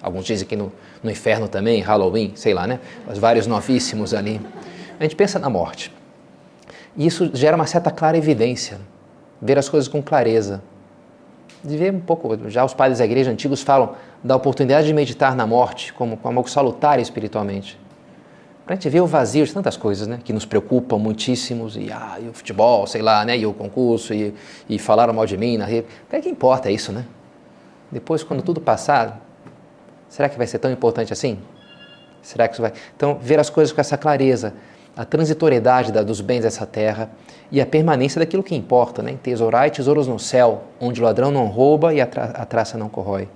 Alguns 0.00 0.24
dizem 0.24 0.46
que 0.46 0.54
no, 0.54 0.72
no 1.02 1.10
inferno 1.10 1.48
também, 1.48 1.80
Halloween, 1.80 2.32
sei 2.36 2.54
lá, 2.54 2.64
né? 2.64 2.78
Os 3.10 3.18
vários 3.18 3.48
novíssimos 3.48 4.14
ali. 4.14 4.40
A 5.00 5.02
gente 5.02 5.16
pensa 5.16 5.40
na 5.40 5.50
morte. 5.50 5.92
E 6.96 7.06
isso 7.06 7.28
gera 7.34 7.56
uma 7.56 7.66
certa 7.66 7.90
clarividência 7.90 8.78
ver 9.42 9.58
as 9.58 9.68
coisas 9.68 9.88
com 9.88 10.00
clareza. 10.00 10.62
De 11.62 11.76
ver 11.76 11.92
um 11.92 12.00
pouco, 12.00 12.48
já 12.48 12.64
os 12.64 12.72
padres 12.72 12.98
da 12.98 13.04
igreja 13.04 13.30
antigos 13.30 13.62
falam 13.62 13.94
da 14.22 14.36
oportunidade 14.36 14.86
de 14.86 14.94
meditar 14.94 15.34
na 15.34 15.46
morte 15.46 15.92
como, 15.92 16.16
como 16.16 16.38
algo 16.38 16.48
salutar 16.48 17.00
espiritualmente. 17.00 17.78
Para 18.64 18.74
a 18.74 18.76
gente 18.76 18.88
ver 18.90 19.00
o 19.00 19.06
vazio 19.06 19.46
de 19.46 19.52
tantas 19.52 19.76
coisas, 19.76 20.06
né? 20.06 20.20
Que 20.22 20.32
nos 20.32 20.44
preocupam 20.44 20.98
muitíssimos, 20.98 21.74
e, 21.74 21.90
ah, 21.90 22.18
e 22.22 22.28
o 22.28 22.34
futebol, 22.34 22.86
sei 22.86 23.00
lá, 23.00 23.24
né? 23.24 23.36
E 23.36 23.46
o 23.46 23.54
concurso, 23.54 24.12
e, 24.12 24.34
e 24.68 24.78
falaram 24.78 25.14
mal 25.14 25.24
de 25.24 25.38
mim 25.38 25.56
na 25.56 25.64
rede. 25.64 25.86
O 26.06 26.10
que 26.10 26.16
é 26.16 26.20
que 26.20 26.28
importa 26.28 26.70
isso, 26.70 26.92
né? 26.92 27.06
Depois, 27.90 28.22
quando 28.22 28.42
tudo 28.42 28.60
passar, 28.60 29.20
será 30.08 30.28
que 30.28 30.36
vai 30.36 30.46
ser 30.46 30.58
tão 30.58 30.70
importante 30.70 31.12
assim? 31.12 31.38
Será 32.20 32.46
que 32.46 32.54
isso 32.54 32.62
vai... 32.62 32.74
Então, 32.94 33.18
ver 33.18 33.40
as 33.40 33.48
coisas 33.48 33.72
com 33.72 33.80
essa 33.80 33.96
clareza, 33.96 34.52
a 34.96 35.04
transitoriedade 35.04 35.92
da, 35.92 36.02
dos 36.02 36.20
bens 36.20 36.42
dessa 36.42 36.66
terra 36.66 37.10
e 37.50 37.60
a 37.60 37.66
permanência 37.66 38.18
daquilo 38.18 38.42
que 38.42 38.54
importa, 38.54 39.02
né? 39.02 39.16
Tesourai 39.22 39.70
tesouros 39.70 40.06
no 40.06 40.18
céu, 40.18 40.64
onde 40.80 41.00
o 41.00 41.04
ladrão 41.04 41.30
não 41.30 41.46
rouba 41.46 41.94
e 41.94 42.00
a, 42.00 42.06
tra 42.06 42.24
a 42.24 42.44
traça 42.44 42.76
não 42.76 42.88
corrói. 42.88 43.28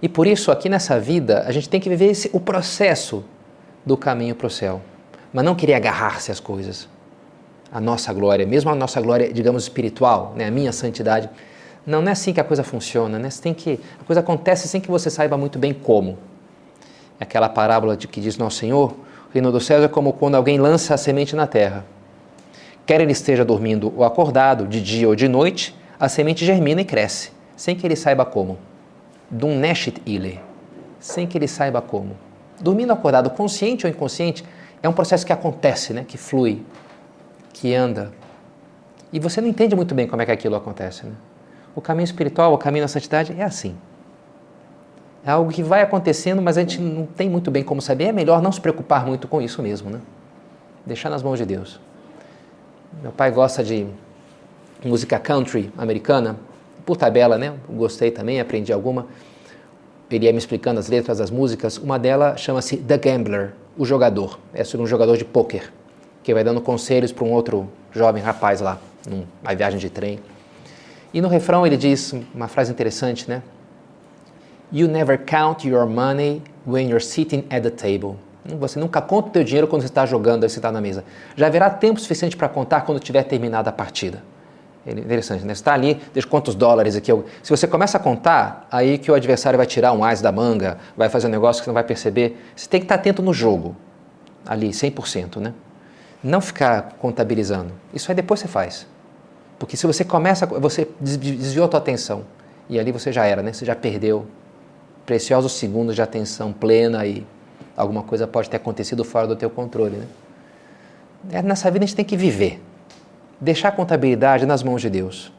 E 0.00 0.08
por 0.08 0.26
isso, 0.26 0.50
aqui 0.50 0.68
nessa 0.68 0.98
vida, 1.00 1.44
a 1.46 1.52
gente 1.52 1.68
tem 1.68 1.80
que 1.80 1.88
viver 1.88 2.06
esse, 2.06 2.30
o 2.32 2.40
processo 2.40 3.24
do 3.84 3.96
caminho 3.96 4.34
para 4.34 4.46
o 4.46 4.50
céu. 4.50 4.80
Mas 5.32 5.44
não 5.44 5.54
querer 5.54 5.74
agarrar-se 5.74 6.30
às 6.30 6.40
coisas. 6.40 6.88
A 7.72 7.80
nossa 7.80 8.12
glória, 8.12 8.46
mesmo 8.46 8.70
a 8.70 8.74
nossa 8.74 9.00
glória, 9.00 9.32
digamos, 9.32 9.64
espiritual, 9.64 10.32
né? 10.36 10.46
a 10.46 10.50
minha 10.50 10.72
santidade. 10.72 11.28
Não, 11.86 12.00
não 12.00 12.08
é 12.08 12.12
assim 12.12 12.32
que 12.32 12.40
a 12.40 12.44
coisa 12.44 12.62
funciona. 12.62 13.18
Né? 13.18 13.30
Você 13.30 13.42
tem 13.42 13.54
que, 13.54 13.80
a 14.00 14.04
coisa 14.04 14.20
acontece 14.20 14.68
sem 14.68 14.80
que 14.80 14.90
você 14.90 15.10
saiba 15.10 15.36
muito 15.36 15.58
bem 15.58 15.72
como. 15.72 16.18
É 17.18 17.24
aquela 17.24 17.48
parábola 17.48 17.96
de 17.96 18.06
que 18.06 18.20
diz 18.20 18.36
Nosso 18.36 18.58
Senhor, 18.58 18.94
o 19.36 19.38
reino 19.38 19.52
do 19.52 19.60
céu 19.60 19.82
é 19.82 19.88
como 19.88 20.14
quando 20.14 20.34
alguém 20.34 20.58
lança 20.58 20.94
a 20.94 20.96
semente 20.96 21.36
na 21.36 21.46
terra. 21.46 21.84
Quer 22.86 23.02
ele 23.02 23.12
esteja 23.12 23.44
dormindo 23.44 23.92
ou 23.94 24.02
acordado, 24.02 24.66
de 24.66 24.80
dia 24.80 25.06
ou 25.06 25.14
de 25.14 25.28
noite, 25.28 25.76
a 26.00 26.08
semente 26.08 26.42
germina 26.42 26.80
e 26.80 26.84
cresce, 26.86 27.32
sem 27.54 27.76
que 27.76 27.86
ele 27.86 27.96
saiba 27.96 28.24
como. 28.24 28.56
Dum 29.30 29.58
neshit 29.58 30.00
ile, 30.06 30.40
sem 30.98 31.26
que 31.26 31.36
ele 31.36 31.46
saiba 31.46 31.82
como. 31.82 32.16
Dormindo 32.58 32.94
acordado, 32.94 33.28
consciente 33.28 33.84
ou 33.84 33.90
inconsciente, 33.90 34.42
é 34.82 34.88
um 34.88 34.92
processo 34.94 35.26
que 35.26 35.32
acontece, 35.34 35.92
né? 35.92 36.02
que 36.08 36.16
flui, 36.16 36.62
que 37.52 37.74
anda. 37.74 38.12
E 39.12 39.20
você 39.20 39.42
não 39.42 39.48
entende 39.48 39.76
muito 39.76 39.94
bem 39.94 40.06
como 40.06 40.22
é 40.22 40.24
que 40.24 40.32
aquilo 40.32 40.56
acontece. 40.56 41.04
Né? 41.04 41.12
O 41.74 41.82
caminho 41.82 42.04
espiritual, 42.04 42.54
o 42.54 42.58
caminho 42.58 42.84
da 42.84 42.88
santidade 42.88 43.34
é 43.38 43.42
assim. 43.42 43.76
É 45.26 45.30
algo 45.32 45.50
que 45.50 45.60
vai 45.60 45.82
acontecendo, 45.82 46.40
mas 46.40 46.56
a 46.56 46.60
gente 46.60 46.80
não 46.80 47.04
tem 47.04 47.28
muito 47.28 47.50
bem 47.50 47.64
como 47.64 47.82
saber. 47.82 48.04
É 48.04 48.12
melhor 48.12 48.40
não 48.40 48.52
se 48.52 48.60
preocupar 48.60 49.04
muito 49.04 49.26
com 49.26 49.42
isso 49.42 49.60
mesmo, 49.60 49.90
né? 49.90 50.00
Deixar 50.86 51.10
nas 51.10 51.20
mãos 51.20 51.36
de 51.36 51.44
Deus. 51.44 51.80
Meu 53.02 53.10
pai 53.10 53.32
gosta 53.32 53.64
de 53.64 53.88
música 54.84 55.18
country 55.18 55.72
americana, 55.76 56.36
por 56.84 56.96
tabela, 56.96 57.36
né? 57.36 57.54
Gostei 57.68 58.12
também, 58.12 58.38
aprendi 58.38 58.72
alguma. 58.72 59.08
Ele 60.08 60.26
ia 60.26 60.32
me 60.32 60.38
explicando 60.38 60.78
as 60.78 60.88
letras 60.88 61.18
das 61.18 61.28
músicas. 61.28 61.76
Uma 61.76 61.98
delas 61.98 62.40
chama-se 62.40 62.76
The 62.76 62.96
Gambler, 62.96 63.52
o 63.76 63.84
jogador. 63.84 64.38
É 64.54 64.62
sobre 64.62 64.84
um 64.84 64.86
jogador 64.86 65.16
de 65.16 65.24
pôquer, 65.24 65.72
que 66.22 66.32
vai 66.32 66.44
dando 66.44 66.60
conselhos 66.60 67.10
para 67.10 67.24
um 67.24 67.32
outro 67.32 67.68
jovem 67.90 68.22
rapaz 68.22 68.60
lá, 68.60 68.78
numa 69.04 69.56
viagem 69.56 69.80
de 69.80 69.90
trem. 69.90 70.20
E 71.12 71.20
no 71.20 71.26
refrão 71.26 71.66
ele 71.66 71.76
diz 71.76 72.14
uma 72.32 72.46
frase 72.46 72.70
interessante, 72.70 73.28
né? 73.28 73.42
You 74.72 74.88
never 74.88 75.16
count 75.16 75.66
your 75.66 75.86
money 75.86 76.42
when 76.66 76.88
you're 76.88 77.04
sitting 77.04 77.44
at 77.50 77.62
the 77.62 77.70
table. 77.70 78.16
Você 78.58 78.78
nunca 78.78 79.00
conta 79.00 79.28
o 79.28 79.30
teu 79.30 79.44
dinheiro 79.44 79.66
quando 79.66 79.82
você 79.82 79.88
está 79.88 80.06
jogando, 80.06 80.48
você 80.48 80.58
está 80.58 80.70
na 80.70 80.80
mesa. 80.80 81.04
Já 81.36 81.46
haverá 81.46 81.68
tempo 81.70 82.00
suficiente 82.00 82.36
para 82.36 82.48
contar 82.48 82.82
quando 82.82 83.00
tiver 83.00 83.22
terminada 83.24 83.70
a 83.70 83.72
partida. 83.72 84.22
É 84.86 84.92
interessante, 84.92 85.44
né? 85.44 85.52
Você 85.52 85.60
está 85.60 85.72
ali, 85.72 86.00
deixa 86.12 86.28
quantos 86.28 86.54
dólares 86.54 86.94
aqui. 86.94 87.10
Se 87.42 87.50
você 87.50 87.66
começa 87.66 87.96
a 87.96 88.00
contar, 88.00 88.68
aí 88.70 88.98
que 88.98 89.10
o 89.10 89.14
adversário 89.14 89.56
vai 89.56 89.66
tirar 89.66 89.92
um 89.92 90.04
ás 90.04 90.20
da 90.20 90.30
manga, 90.30 90.78
vai 90.96 91.08
fazer 91.08 91.26
um 91.26 91.30
negócio 91.30 91.60
que 91.60 91.64
você 91.64 91.70
não 91.70 91.74
vai 91.74 91.82
perceber. 91.82 92.40
Você 92.54 92.68
tem 92.68 92.80
que 92.80 92.84
estar 92.84 92.94
atento 92.94 93.20
no 93.20 93.34
jogo, 93.34 93.74
ali, 94.46 94.70
100%, 94.70 95.38
né? 95.38 95.52
Não 96.22 96.40
ficar 96.40 96.94
contabilizando. 97.00 97.72
Isso 97.92 98.10
aí 98.10 98.14
depois 98.14 98.38
você 98.38 98.46
faz. 98.46 98.86
Porque 99.58 99.76
se 99.76 99.86
você 99.86 100.04
começa, 100.04 100.46
você 100.46 100.88
desviou 101.00 101.66
a 101.66 101.68
tua 101.68 101.78
atenção. 101.78 102.24
E 102.68 102.78
ali 102.78 102.92
você 102.92 103.10
já 103.12 103.24
era, 103.24 103.42
né? 103.42 103.52
Você 103.52 103.64
já 103.64 103.74
perdeu 103.74 104.26
preciosos 105.06 105.52
segundos 105.52 105.94
de 105.94 106.02
atenção 106.02 106.52
plena 106.52 107.06
e 107.06 107.24
alguma 107.76 108.02
coisa 108.02 108.26
pode 108.26 108.50
ter 108.50 108.56
acontecido 108.56 109.04
fora 109.04 109.26
do 109.26 109.36
teu 109.36 109.48
controle. 109.48 109.96
Né? 109.96 110.06
É, 111.30 111.42
nessa 111.42 111.70
vida 111.70 111.84
a 111.84 111.86
gente 111.86 111.96
tem 111.96 112.04
que 112.04 112.16
viver, 112.16 112.60
deixar 113.40 113.68
a 113.68 113.72
contabilidade 113.72 114.44
nas 114.44 114.62
mãos 114.62 114.82
de 114.82 114.90
Deus, 114.90 115.32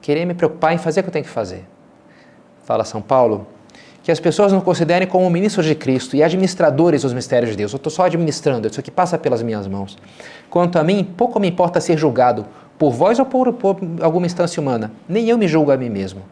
querer 0.00 0.24
me 0.24 0.32
preocupar 0.32 0.72
em 0.72 0.78
fazer 0.78 1.00
o 1.00 1.02
que 1.02 1.08
eu 1.08 1.12
tenho 1.12 1.24
que 1.24 1.30
fazer. 1.30 1.64
Fala 2.64 2.84
São 2.84 3.02
Paulo, 3.02 3.46
que 4.02 4.12
as 4.12 4.20
pessoas 4.20 4.52
não 4.52 4.60
considerem 4.60 5.08
como 5.08 5.28
ministros 5.28 5.66
de 5.66 5.74
Cristo 5.74 6.14
e 6.14 6.22
administradores 6.22 7.02
dos 7.02 7.12
mistérios 7.12 7.50
de 7.50 7.56
Deus. 7.56 7.72
Eu 7.72 7.76
estou 7.76 7.90
só 7.90 8.04
administrando, 8.04 8.68
isso 8.68 8.78
aqui 8.78 8.90
passa 8.90 9.18
pelas 9.18 9.42
minhas 9.42 9.66
mãos. 9.66 9.98
Quanto 10.48 10.78
a 10.78 10.84
mim, 10.84 11.02
pouco 11.16 11.40
me 11.40 11.48
importa 11.48 11.80
ser 11.80 11.98
julgado 11.98 12.46
por 12.78 12.92
vós 12.92 13.18
ou 13.18 13.26
por, 13.26 13.52
por 13.52 13.76
alguma 14.00 14.26
instância 14.26 14.60
humana. 14.60 14.92
Nem 15.08 15.28
eu 15.28 15.36
me 15.36 15.48
julgo 15.48 15.72
a 15.72 15.76
mim 15.76 15.90
mesmo. 15.90 16.22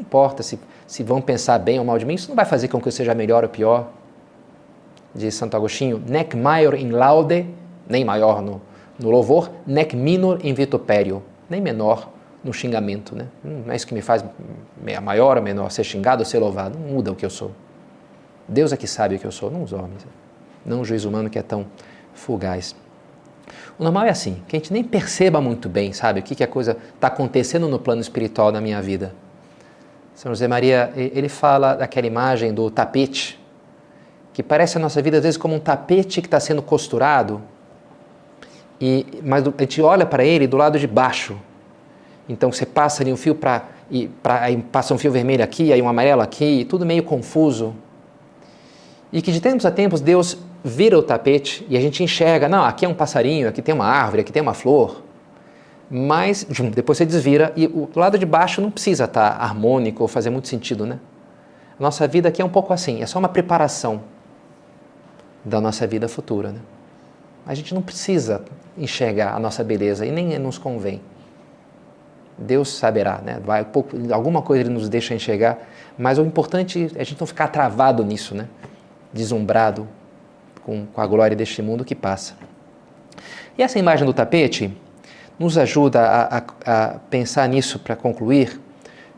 Não 0.00 0.06
importa 0.06 0.42
se, 0.42 0.58
se 0.86 1.02
vão 1.02 1.20
pensar 1.20 1.58
bem 1.58 1.78
ou 1.78 1.84
mal 1.84 1.98
de 1.98 2.06
mim, 2.06 2.14
isso 2.14 2.30
não 2.30 2.34
vai 2.34 2.46
fazer 2.46 2.68
com 2.68 2.80
que 2.80 2.88
eu 2.88 2.92
seja 2.92 3.14
melhor 3.14 3.44
ou 3.44 3.50
pior 3.50 3.90
de 5.14 5.30
Santo 5.30 5.54
Agostinho, 5.56 6.02
nec 6.08 6.34
maior 6.34 6.74
in 6.74 6.90
laude, 6.90 7.44
nem 7.86 8.02
maior 8.02 8.40
no, 8.40 8.62
no 8.98 9.10
louvor, 9.10 9.50
nec 9.66 9.94
minor 9.94 10.38
in 10.42 10.54
vitupério, 10.54 11.22
nem 11.50 11.60
menor 11.60 12.08
no 12.42 12.50
xingamento. 12.50 13.14
Né? 13.14 13.26
Não 13.44 13.70
é 13.70 13.76
isso 13.76 13.86
que 13.86 13.92
me 13.92 14.00
faz 14.00 14.24
maior 15.02 15.36
ou 15.36 15.42
menor, 15.42 15.70
ser 15.70 15.84
xingado 15.84 16.22
ou 16.22 16.24
ser 16.24 16.38
louvado. 16.38 16.78
Não 16.78 16.88
muda 16.88 17.12
o 17.12 17.14
que 17.14 17.26
eu 17.26 17.30
sou. 17.30 17.50
Deus 18.48 18.72
é 18.72 18.76
que 18.78 18.86
sabe 18.86 19.16
o 19.16 19.18
que 19.18 19.26
eu 19.26 19.32
sou, 19.32 19.50
não 19.50 19.62
os 19.62 19.74
homens. 19.74 20.06
Não 20.64 20.80
o 20.80 20.84
juiz 20.84 21.04
humano 21.04 21.28
que 21.28 21.38
é 21.38 21.42
tão 21.42 21.66
fugaz. 22.14 22.74
O 23.78 23.84
normal 23.84 24.06
é 24.06 24.10
assim, 24.10 24.42
que 24.48 24.56
a 24.56 24.58
gente 24.58 24.72
nem 24.72 24.82
perceba 24.82 25.42
muito 25.42 25.68
bem, 25.68 25.92
sabe, 25.92 26.20
o 26.20 26.22
que, 26.22 26.34
que 26.34 26.44
a 26.44 26.48
coisa 26.48 26.78
está 26.94 27.08
acontecendo 27.08 27.68
no 27.68 27.78
plano 27.78 28.00
espiritual 28.00 28.50
da 28.50 28.62
minha 28.62 28.80
vida. 28.80 29.12
São 30.14 30.32
José 30.32 30.46
Maria, 30.46 30.92
ele 30.96 31.28
fala 31.28 31.74
daquela 31.74 32.06
imagem 32.06 32.52
do 32.52 32.70
tapete 32.70 33.40
que 34.32 34.42
parece 34.42 34.78
a 34.78 34.80
nossa 34.80 35.02
vida 35.02 35.18
às 35.18 35.22
vezes 35.22 35.36
como 35.36 35.54
um 35.54 35.58
tapete 35.58 36.20
que 36.20 36.26
está 36.26 36.40
sendo 36.40 36.62
costurado, 36.62 37.42
e, 38.80 39.06
mas 39.22 39.46
a 39.46 39.52
gente 39.60 39.82
olha 39.82 40.06
para 40.06 40.24
ele 40.24 40.46
do 40.46 40.56
lado 40.56 40.78
de 40.78 40.86
baixo. 40.86 41.36
Então 42.28 42.50
você 42.50 42.64
passa 42.64 43.02
ali 43.02 43.12
um 43.12 43.16
fio 43.16 43.34
para. 43.34 43.64
Aí 44.24 44.56
passa 44.56 44.94
um 44.94 44.98
fio 44.98 45.10
vermelho 45.10 45.42
aqui, 45.44 45.72
aí 45.72 45.82
um 45.82 45.88
amarelo 45.88 46.22
aqui, 46.22 46.64
tudo 46.68 46.86
meio 46.86 47.02
confuso. 47.02 47.74
E 49.12 49.20
que 49.20 49.32
de 49.32 49.40
tempos 49.40 49.66
a 49.66 49.70
tempos 49.70 50.00
Deus 50.00 50.38
vira 50.64 50.96
o 50.96 51.02
tapete 51.02 51.66
e 51.68 51.76
a 51.76 51.80
gente 51.80 52.02
enxerga, 52.02 52.48
não, 52.48 52.64
aqui 52.64 52.86
é 52.86 52.88
um 52.88 52.94
passarinho, 52.94 53.48
aqui 53.48 53.60
tem 53.60 53.74
uma 53.74 53.86
árvore, 53.86 54.20
aqui 54.22 54.32
tem 54.32 54.40
uma 54.40 54.54
flor. 54.54 55.02
Mas 55.90 56.46
depois 56.72 56.98
você 56.98 57.04
desvira 57.04 57.52
e 57.56 57.66
o 57.66 57.88
lado 57.96 58.16
de 58.16 58.24
baixo 58.24 58.60
não 58.60 58.70
precisa 58.70 59.04
estar 59.04 59.32
tá 59.32 59.42
harmônico 59.42 60.02
ou 60.02 60.08
fazer 60.08 60.30
muito 60.30 60.46
sentido, 60.46 60.86
né? 60.86 61.00
Nossa 61.80 62.06
vida 62.06 62.28
aqui 62.28 62.40
é 62.40 62.44
um 62.44 62.50
pouco 62.50 62.72
assim, 62.72 63.02
é 63.02 63.06
só 63.06 63.18
uma 63.18 63.28
preparação 63.28 64.02
da 65.44 65.60
nossa 65.60 65.86
vida 65.86 66.08
futura. 66.08 66.52
Né? 66.52 66.60
A 67.46 67.54
gente 67.54 67.74
não 67.74 67.82
precisa 67.82 68.44
enxergar 68.76 69.34
a 69.34 69.40
nossa 69.40 69.64
beleza 69.64 70.06
e 70.06 70.12
nem 70.12 70.38
nos 70.38 70.58
convém. 70.58 71.00
Deus 72.38 72.68
saberá, 72.76 73.18
né? 73.18 73.40
Vai, 73.44 73.64
pouco, 73.64 73.96
alguma 74.12 74.42
coisa 74.42 74.62
ele 74.62 74.70
nos 74.70 74.88
deixa 74.88 75.14
enxergar, 75.14 75.58
mas 75.98 76.18
o 76.18 76.22
importante 76.22 76.90
é 76.94 77.00
a 77.00 77.04
gente 77.04 77.18
não 77.18 77.26
ficar 77.26 77.48
travado 77.48 78.04
nisso, 78.04 78.34
né? 78.34 78.46
Deslumbrado 79.12 79.88
com, 80.62 80.86
com 80.86 81.00
a 81.00 81.06
glória 81.06 81.36
deste 81.36 81.60
mundo 81.60 81.84
que 81.84 81.94
passa. 81.94 82.34
E 83.58 83.62
essa 83.62 83.78
imagem 83.78 84.06
do 84.06 84.14
tapete 84.14 84.74
nos 85.40 85.56
ajuda 85.56 86.02
a, 86.02 86.38
a, 86.38 86.42
a 86.66 86.88
pensar 87.08 87.48
nisso 87.48 87.78
para 87.78 87.96
concluir 87.96 88.60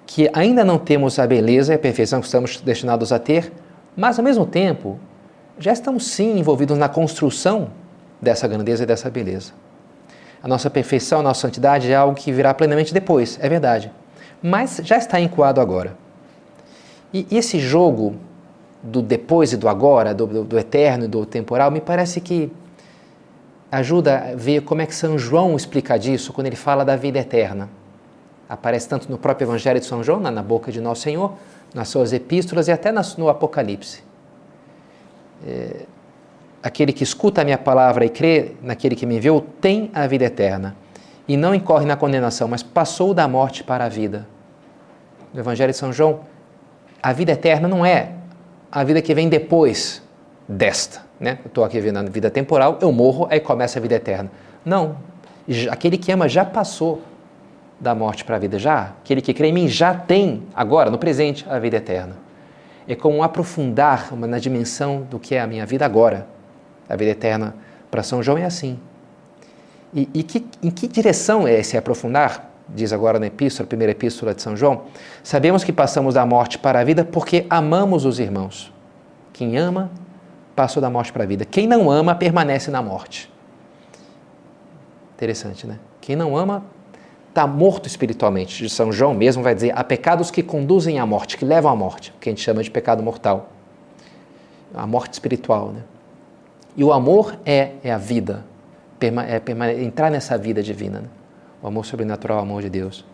que 0.07 0.31
ainda 0.33 0.65
não 0.65 0.79
temos 0.79 1.19
a 1.19 1.27
beleza 1.27 1.73
e 1.73 1.77
a 1.77 1.79
perfeição 1.79 2.21
que 2.21 2.27
estamos 2.27 2.61
destinados 2.61 3.13
a 3.13 3.19
ter, 3.19 3.53
mas 3.97 4.21
ao 4.21 4.25
mesmo 4.25 4.47
tempo 4.47 5.01
já 5.59 5.73
estamos 5.73 6.07
sim 6.07 6.39
envolvidos 6.39 6.79
na 6.79 6.89
construção 6.89 7.71
dessa 8.21 8.47
grandeza 8.47 8.85
e 8.85 8.87
dessa 8.87 9.11
beleza. 9.11 9.53
A 10.41 10.47
nossa 10.47 10.71
perfeição, 10.71 11.21
a 11.21 11.23
nossa 11.25 11.41
santidade 11.41 11.91
é 11.91 11.97
algo 11.97 12.15
que 12.15 12.31
virá 12.31 12.55
plenamente 12.55 12.95
depois, 12.95 13.37
é 13.43 13.49
verdade. 13.49 13.91
Mas 14.41 14.81
já 14.85 14.99
está 14.99 15.21
encoado 15.21 15.61
agora. 15.61 15.97
E, 17.13 17.27
e 17.31 17.37
esse 17.37 17.59
jogo 17.59 18.15
do 18.81 19.03
depois 19.03 19.53
e 19.53 19.57
do 19.57 19.69
agora, 19.69 20.15
do, 20.15 20.27
do, 20.27 20.45
do 20.45 20.59
eterno 20.59 21.05
e 21.05 21.09
do 21.09 21.27
temporal, 21.27 21.71
me 21.71 21.81
parece 21.81 22.21
que 22.21 22.51
ajuda 23.73 24.33
a 24.33 24.37
ver 24.37 24.61
como 24.61 24.83
é 24.83 24.87
que 24.87 24.95
São 24.95 25.19
João 25.19 25.57
explica 25.57 25.99
disso 25.99 26.33
quando 26.33 26.47
ele 26.47 26.57
fala 26.57 26.85
da 26.85 26.95
vida 26.95 27.19
eterna. 27.19 27.69
Aparece 28.49 28.89
tanto 28.89 29.11
no 29.11 29.19
próprio 29.19 29.47
Evangelho 29.47 29.81
de 29.81 29.87
São 29.87 30.05
João, 30.05 30.21
na, 30.21 30.43
boca 30.43 30.71
de 30.71 30.81
Nosso 30.81 31.03
Senhor, 31.03 31.33
nas 31.75 31.89
suas 31.89 32.13
epístolas 32.13 32.69
e 32.69 32.73
até 32.73 32.93
no 32.93 33.29
Apocalipse 33.29 34.13
é, 35.47 35.87
aquele 36.63 36.93
que 36.93 37.03
escuta 37.03 37.43
a 37.43 37.45
minha 37.45 37.59
palavra 37.59 38.05
e 38.05 38.09
crê 38.09 38.53
naquele 38.63 38.95
que 38.95 39.05
me 39.05 39.17
enviou 39.17 39.45
tem 39.61 39.91
a 39.93 40.07
vida 40.07 40.25
eterna 40.25 40.77
e 41.27 41.37
não 41.37 41.55
incorre 41.55 41.87
na 41.87 41.97
condenação, 41.97 42.49
mas 42.49 42.63
passou 42.63 43.15
da 43.15 43.27
morte 43.29 43.63
para 43.63 43.85
a 43.85 43.89
vida. 43.89 44.27
No 45.33 45.41
Evangelho 45.41 45.73
de 45.73 45.79
São 45.79 45.93
João, 45.93 46.21
a 47.03 47.13
vida 47.13 47.33
eterna 47.33 47.69
não 47.69 47.87
é 47.87 48.13
a 48.71 48.83
vida 48.85 49.01
que 49.01 49.15
vem 49.15 49.29
depois 49.29 50.03
desta. 50.49 51.03
Né? 51.23 51.39
Eu 51.45 51.49
estou 51.49 51.65
aqui 51.65 51.81
vivendo 51.81 51.99
a 51.99 52.03
vida 52.03 52.31
temporal, 52.31 52.79
eu 52.83 52.93
morro, 52.93 53.27
aí 53.31 53.41
começa 53.41 53.79
a 53.79 53.83
vida 53.83 53.95
eterna. 53.95 54.31
Não. 54.65 54.97
Aquele 55.71 55.97
que 55.97 56.13
ama 56.13 56.29
já 56.29 56.45
passou 56.45 57.01
da 57.81 57.95
morte 57.95 58.25
para 58.25 58.37
a 58.37 58.39
vida, 58.39 58.59
já. 58.59 58.93
Aquele 59.03 59.23
que 59.23 59.33
crê 59.33 59.49
em 59.49 59.53
mim 59.53 59.69
já 59.69 59.95
tem, 59.95 60.43
agora, 60.55 60.91
no 60.91 60.99
presente, 60.99 61.47
a 61.49 61.59
vida 61.59 61.79
eterna 61.79 62.17
é 62.87 62.95
como 62.95 63.23
aprofundar 63.23 64.15
na 64.17 64.39
dimensão 64.39 65.07
do 65.11 65.19
que 65.19 65.35
é 65.35 65.41
a 65.41 65.47
minha 65.47 65.65
vida 65.65 65.85
agora. 65.85 66.27
A 66.89 66.97
vida 66.97 67.13
eterna 67.13 67.55
para 67.91 68.03
São 68.03 68.23
João 68.23 68.39
é 68.39 68.45
assim. 68.45 68.79
E, 69.95 70.09
e 70.13 70.23
que, 70.23 70.45
em 70.63 70.71
que 70.71 70.87
direção 70.89 71.47
é 71.47 71.55
esse 71.59 71.77
aprofundar? 71.77 72.51
diz 72.75 72.93
agora 72.93 73.19
na 73.19 73.27
epístola, 73.27 73.67
primeira 73.67 73.91
epístola 73.91 74.33
de 74.33 74.41
São 74.41 74.57
João, 74.57 74.85
sabemos 75.23 75.63
que 75.63 75.73
passamos 75.73 76.15
da 76.15 76.25
morte 76.25 76.59
para 76.59 76.81
a 76.81 76.85
vida 76.85 77.05
porque 77.05 77.45
amamos 77.51 78.07
os 78.07 78.19
irmãos. 78.19 78.73
Quem 79.33 79.59
ama, 79.59 79.91
passou 80.55 80.81
da 80.81 80.91
morte 80.91 81.13
para 81.13 81.25
a 81.25 81.27
vida. 81.27 81.45
Quem 81.45 81.67
não 81.67 81.91
ama, 81.91 82.15
permanece 82.15 82.71
na 82.71 82.83
morte. 82.83 83.31
Interessante, 85.17 85.67
né? 85.67 85.79
Quem 86.01 86.17
não 86.17 86.37
ama, 86.37 86.65
está 87.29 87.47
morto 87.47 87.87
espiritualmente. 87.87 88.69
São 88.69 88.93
João 88.93 89.15
mesmo 89.15 89.43
vai 89.43 89.55
dizer: 89.55 89.73
há 89.77 89.85
pecados 89.85 90.31
que 90.31 90.43
conduzem 90.43 90.99
à 90.99 91.07
morte, 91.07 91.37
que 91.37 91.45
levam 91.45 91.71
à 91.71 91.77
morte, 91.77 92.13
que 92.21 92.29
a 92.29 92.33
gente 92.33 92.43
chama 92.43 92.63
de 92.63 92.71
pecado 92.71 93.03
mortal. 93.03 93.51
A 94.75 94.87
morte 94.87 95.13
espiritual, 95.13 95.69
né? 95.69 95.83
E 96.77 96.83
o 96.83 96.93
amor 96.93 97.37
é, 97.45 97.73
é 97.85 97.93
a 97.93 97.99
vida, 97.99 98.45
é 99.01 99.83
entrar 99.83 100.11
nessa 100.11 100.39
vida 100.39 100.63
divina. 100.63 101.01
Né? 101.01 101.09
o 101.63 101.69
amor 101.69 101.87
sobrenatural, 101.87 102.39
o 102.39 102.41
amor 102.41 102.61
de 102.61 102.69
Deus. 102.69 103.05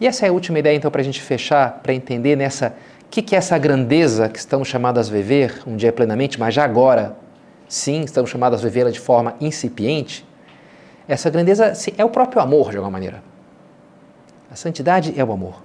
E 0.00 0.06
essa 0.06 0.26
é 0.26 0.28
a 0.28 0.32
última 0.32 0.58
ideia, 0.58 0.76
então, 0.76 0.90
para 0.90 1.00
a 1.00 1.04
gente 1.04 1.22
fechar, 1.22 1.80
para 1.82 1.94
entender 1.94 2.36
nessa. 2.36 2.74
O 3.08 3.10
que, 3.10 3.22
que 3.22 3.34
é 3.34 3.38
essa 3.38 3.56
grandeza 3.56 4.28
que 4.28 4.38
estamos 4.38 4.68
chamados 4.68 5.08
a 5.08 5.12
viver 5.12 5.62
um 5.66 5.76
dia 5.76 5.90
plenamente, 5.90 6.38
mas 6.38 6.52
já 6.52 6.62
agora, 6.62 7.16
sim, 7.66 8.02
estamos 8.02 8.28
chamados 8.28 8.60
a 8.60 8.62
vivê-la 8.62 8.90
de 8.90 9.00
forma 9.00 9.34
incipiente? 9.40 10.28
Essa 11.08 11.30
grandeza 11.30 11.72
é 11.96 12.04
o 12.04 12.10
próprio 12.10 12.42
amor, 12.42 12.70
de 12.70 12.76
alguma 12.76 12.90
maneira. 12.90 13.22
A 14.50 14.56
santidade 14.56 15.18
é 15.18 15.24
o 15.24 15.32
amor. 15.32 15.62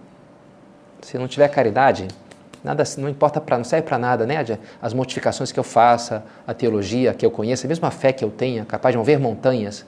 Se 1.02 1.18
não 1.18 1.28
tiver 1.28 1.50
caridade, 1.50 2.08
nada 2.64 2.82
não 2.98 3.10
importa 3.10 3.42
para 3.42 3.58
não 3.58 3.66
serve 3.66 3.86
para 3.86 3.98
nada, 3.98 4.26
né? 4.26 4.38
As 4.82 4.94
mortificações 4.94 5.52
que 5.52 5.60
eu 5.60 5.66
faça, 5.66 6.24
a 6.48 6.54
teologia 6.54 7.14
que 7.14 7.26
eu 7.26 7.30
conheça, 7.30 7.68
mesmo 7.68 7.86
a 7.86 7.92
fé 7.92 8.14
que 8.14 8.24
eu 8.24 8.32
tenha, 8.32 8.64
capaz 8.64 8.94
de 8.94 8.98
mover 8.98 9.20
montanhas, 9.20 9.86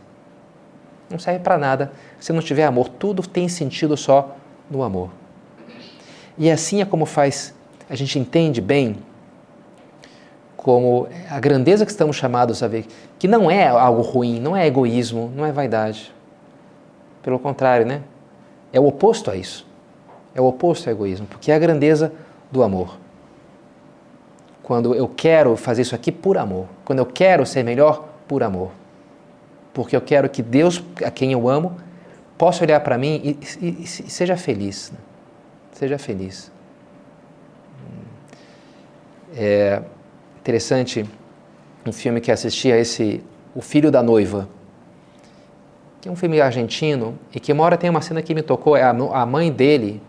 não 1.09 1.17
serve 1.17 1.39
para 1.39 1.57
nada 1.57 1.93
se 2.19 2.33
não 2.33 2.41
tiver 2.41 2.65
amor. 2.65 2.89
Tudo 2.89 3.25
tem 3.25 3.47
sentido 3.47 3.95
só 3.95 4.35
no 4.69 4.83
amor. 4.83 5.09
E 6.37 6.49
assim 6.49 6.81
é 6.81 6.85
como 6.85 7.05
faz, 7.05 7.53
a 7.89 7.95
gente 7.95 8.19
entende 8.19 8.61
bem 8.61 8.97
como 10.57 11.07
a 11.29 11.39
grandeza 11.39 11.85
que 11.85 11.91
estamos 11.91 12.15
chamados 12.15 12.63
a 12.63 12.67
ver, 12.67 12.87
que 13.19 13.27
não 13.27 13.49
é 13.49 13.67
algo 13.67 14.01
ruim, 14.01 14.39
não 14.39 14.55
é 14.55 14.65
egoísmo, 14.65 15.31
não 15.35 15.45
é 15.45 15.51
vaidade. 15.51 16.13
Pelo 17.21 17.37
contrário, 17.37 17.85
né? 17.85 18.01
É 18.73 18.79
o 18.79 18.87
oposto 18.87 19.29
a 19.29 19.35
isso. 19.35 19.65
É 20.33 20.41
o 20.41 20.45
oposto 20.45 20.89
ao 20.89 20.95
egoísmo, 20.95 21.27
porque 21.27 21.51
é 21.51 21.55
a 21.55 21.59
grandeza 21.59 22.11
do 22.51 22.63
amor. 22.63 22.97
Quando 24.63 24.95
eu 24.95 25.07
quero 25.07 25.55
fazer 25.55 25.83
isso 25.83 25.93
aqui 25.93 26.11
por 26.11 26.37
amor, 26.37 26.65
quando 26.83 26.99
eu 26.99 27.05
quero 27.05 27.45
ser 27.45 27.63
melhor 27.63 28.09
por 28.27 28.41
amor 28.41 28.71
porque 29.75 29.93
eu 29.93 30.01
quero 30.01 30.29
que 30.29 30.41
Deus, 30.41 30.81
a 31.03 31.11
quem 31.11 31.33
eu 31.33 31.49
amo, 31.49 31.75
possa 32.37 32.63
olhar 32.63 32.79
para 32.79 32.97
mim 32.97 33.21
e, 33.23 33.39
e, 33.61 33.83
e, 33.83 33.87
seja 33.87 34.37
feliz. 34.37 34.89
Né? 34.91 34.97
Seja 35.75 35.97
feliz. 35.97 36.49
É 39.35 39.81
interessante 40.39 41.05
um 41.85 41.91
filme 41.91 42.21
que 42.21 42.31
assisti 42.31 42.71
a 42.71 42.77
esse 42.77 43.21
O 43.53 43.61
Filho 43.61 43.91
da 43.91 44.01
Noiva, 44.01 44.47
que 45.99 46.07
é 46.07 46.11
um 46.11 46.15
filme 46.15 46.39
argentino 46.39 47.19
e 47.33 47.41
que 47.41 47.51
uma 47.51 47.65
hora 47.65 47.75
tem 47.75 47.89
uma 47.89 47.99
cena 47.99 48.21
que 48.21 48.33
me 48.33 48.41
tocou, 48.41 48.77
é 48.77 48.83
a, 48.83 48.91
a 48.91 49.25
mãe 49.25 49.51
dele 49.51 50.01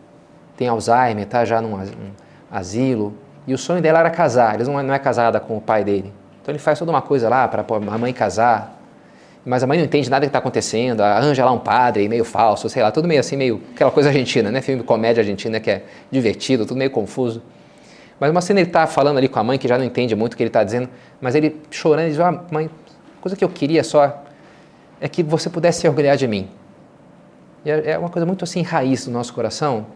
tem 0.57 0.69
Alzheimer, 0.69 1.27
tá 1.27 1.45
já 1.45 1.61
num 1.61 1.75
um 1.75 2.13
asilo, 2.49 3.13
e 3.45 3.53
o 3.53 3.59
sonho 3.59 3.83
dela 3.83 3.99
era 3.99 4.11
casar, 4.11 4.55
ele 4.55 4.63
não 4.63 4.79
é, 4.79 4.85
não 4.85 4.95
é 4.95 5.01
casada 5.01 5.41
com 5.41 5.57
o 5.57 5.61
pai 5.61 5.83
dele. 5.83 6.13
Então 6.41 6.53
ele 6.53 6.61
faz 6.61 6.79
toda 6.79 6.93
uma 6.93 7.03
coisa 7.03 7.29
lá 7.29 7.49
para 7.49 7.65
a 7.69 7.99
mãe 7.99 8.13
casar, 8.13 8.76
mas 9.47 9.63
a 9.63 9.67
mãe 9.67 9.79
não 9.79 9.85
entende 9.85 10.11
nada 10.11 10.27
que 10.27 10.29
está 10.29 10.41
acontecendo, 10.41 11.03
arranja 11.03 11.45
lá 11.45 11.53
um 11.53 11.59
padre 11.59 12.09
meio 12.09 12.25
falso, 12.25 12.69
sei 12.69 12.83
lá, 12.83 12.91
tudo 12.91 13.07
meio 13.07 13.21
assim, 13.21 13.37
meio 13.37 13.63
aquela 13.73 13.93
coisa 13.93 14.09
argentina, 14.09 14.51
né? 14.51 14.61
Filme 14.61 14.81
de 14.81 14.87
comédia 14.87 15.21
argentina 15.21 15.61
que 15.61 15.71
é 15.71 15.85
divertido, 16.11 16.67
tudo 16.67 16.77
meio 16.77 16.91
confuso. 16.91 17.41
Mas 18.19 18.33
uma 18.33 18.41
cena 18.41 18.59
ele 18.59 18.69
está 18.69 18.89
falando 18.89 19.19
ali 19.19 19.29
com 19.29 19.39
a 19.39 19.45
mãe 19.45 19.57
que 19.57 19.69
já 19.69 19.79
não 19.79 19.85
entende 19.85 20.17
muito 20.17 20.35
o 20.35 20.37
que 20.37 20.43
ele 20.43 20.49
está 20.49 20.65
dizendo, 20.65 20.89
mas 21.21 21.37
ele 21.37 21.61
chorando 21.71 22.09
diz: 22.09 22.19
ah, 22.19 22.43
mãe, 22.51 22.69
coisa 23.21 23.37
que 23.37 23.45
eu 23.45 23.49
queria 23.49 23.85
só 23.85 24.25
é 25.01 25.09
que 25.09 25.23
você 25.23 25.49
pudesse 25.49 25.83
se 25.83 25.89
orgulhar 25.89 26.17
de 26.17 26.27
mim. 26.27 26.49
E 27.65 27.71
é, 27.71 27.93
é 27.93 27.99
uma 27.99 28.09
coisa 28.09 28.27
muito 28.27 28.43
assim 28.43 28.63
raiz 28.63 29.05
do 29.05 29.13
nosso 29.13 29.33
coração. 29.33 29.87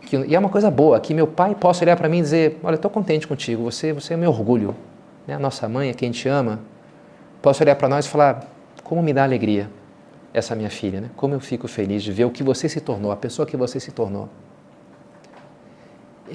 Que, 0.00 0.16
e 0.16 0.34
é 0.34 0.38
uma 0.38 0.48
coisa 0.48 0.72
boa, 0.72 0.98
que 0.98 1.14
meu 1.14 1.28
pai 1.28 1.54
possa 1.54 1.84
olhar 1.84 1.96
para 1.96 2.08
mim 2.08 2.18
e 2.18 2.22
dizer: 2.22 2.58
Olha, 2.64 2.74
estou 2.74 2.90
contente 2.90 3.28
contigo, 3.28 3.62
você, 3.62 3.92
você 3.92 4.14
é 4.14 4.16
meu 4.16 4.30
orgulho. 4.30 4.74
Né? 5.24 5.34
A 5.34 5.38
nossa 5.38 5.68
mãe 5.68 5.88
é 5.88 5.94
quem 5.94 6.10
te 6.10 6.28
ama. 6.28 6.58
Posso 7.40 7.62
olhar 7.62 7.76
para 7.76 7.88
nós 7.88 8.06
e 8.06 8.08
falar: 8.08 8.55
como 8.86 9.02
me 9.02 9.12
dá 9.12 9.24
alegria 9.24 9.68
essa 10.32 10.54
minha 10.54 10.70
filha, 10.70 11.00
né? 11.00 11.10
Como 11.16 11.34
eu 11.34 11.40
fico 11.40 11.66
feliz 11.66 12.04
de 12.04 12.12
ver 12.12 12.24
o 12.24 12.30
que 12.30 12.44
você 12.44 12.68
se 12.68 12.80
tornou, 12.80 13.10
a 13.10 13.16
pessoa 13.16 13.44
que 13.44 13.56
você 13.56 13.80
se 13.80 13.90
tornou. 13.90 14.28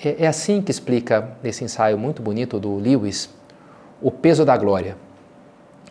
É, 0.03 0.25
é 0.25 0.27
assim 0.27 0.61
que 0.61 0.69
explica 0.69 1.29
nesse 1.41 1.63
ensaio 1.63 1.97
muito 1.97 2.21
bonito 2.21 2.59
do 2.59 2.75
Lewis 2.75 3.29
o 4.01 4.11
peso 4.11 4.43
da 4.43 4.57
glória. 4.57 4.97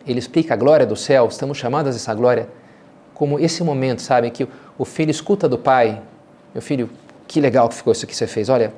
Ele 0.07 0.19
explica 0.19 0.53
a 0.53 0.57
glória 0.57 0.85
do 0.85 0.97
céu, 0.97 1.27
estamos 1.29 1.57
chamados 1.57 1.97
essa 1.97 2.15
glória 2.15 2.47
como 3.15 3.41
esse 3.41 3.65
momento, 3.65 4.03
sabe, 4.03 4.31
que 4.31 4.47
o 4.77 4.85
filho 4.85 5.11
escuta 5.11 5.49
do 5.49 5.57
pai, 5.57 6.03
meu 6.53 6.61
filho, 6.61 6.91
que 7.27 7.41
legal 7.41 7.71
que 7.71 7.75
ficou 7.75 7.93
isso 7.93 8.07
que 8.07 8.15
você 8.15 8.27
fez. 8.27 8.51
Olha, 8.51 8.73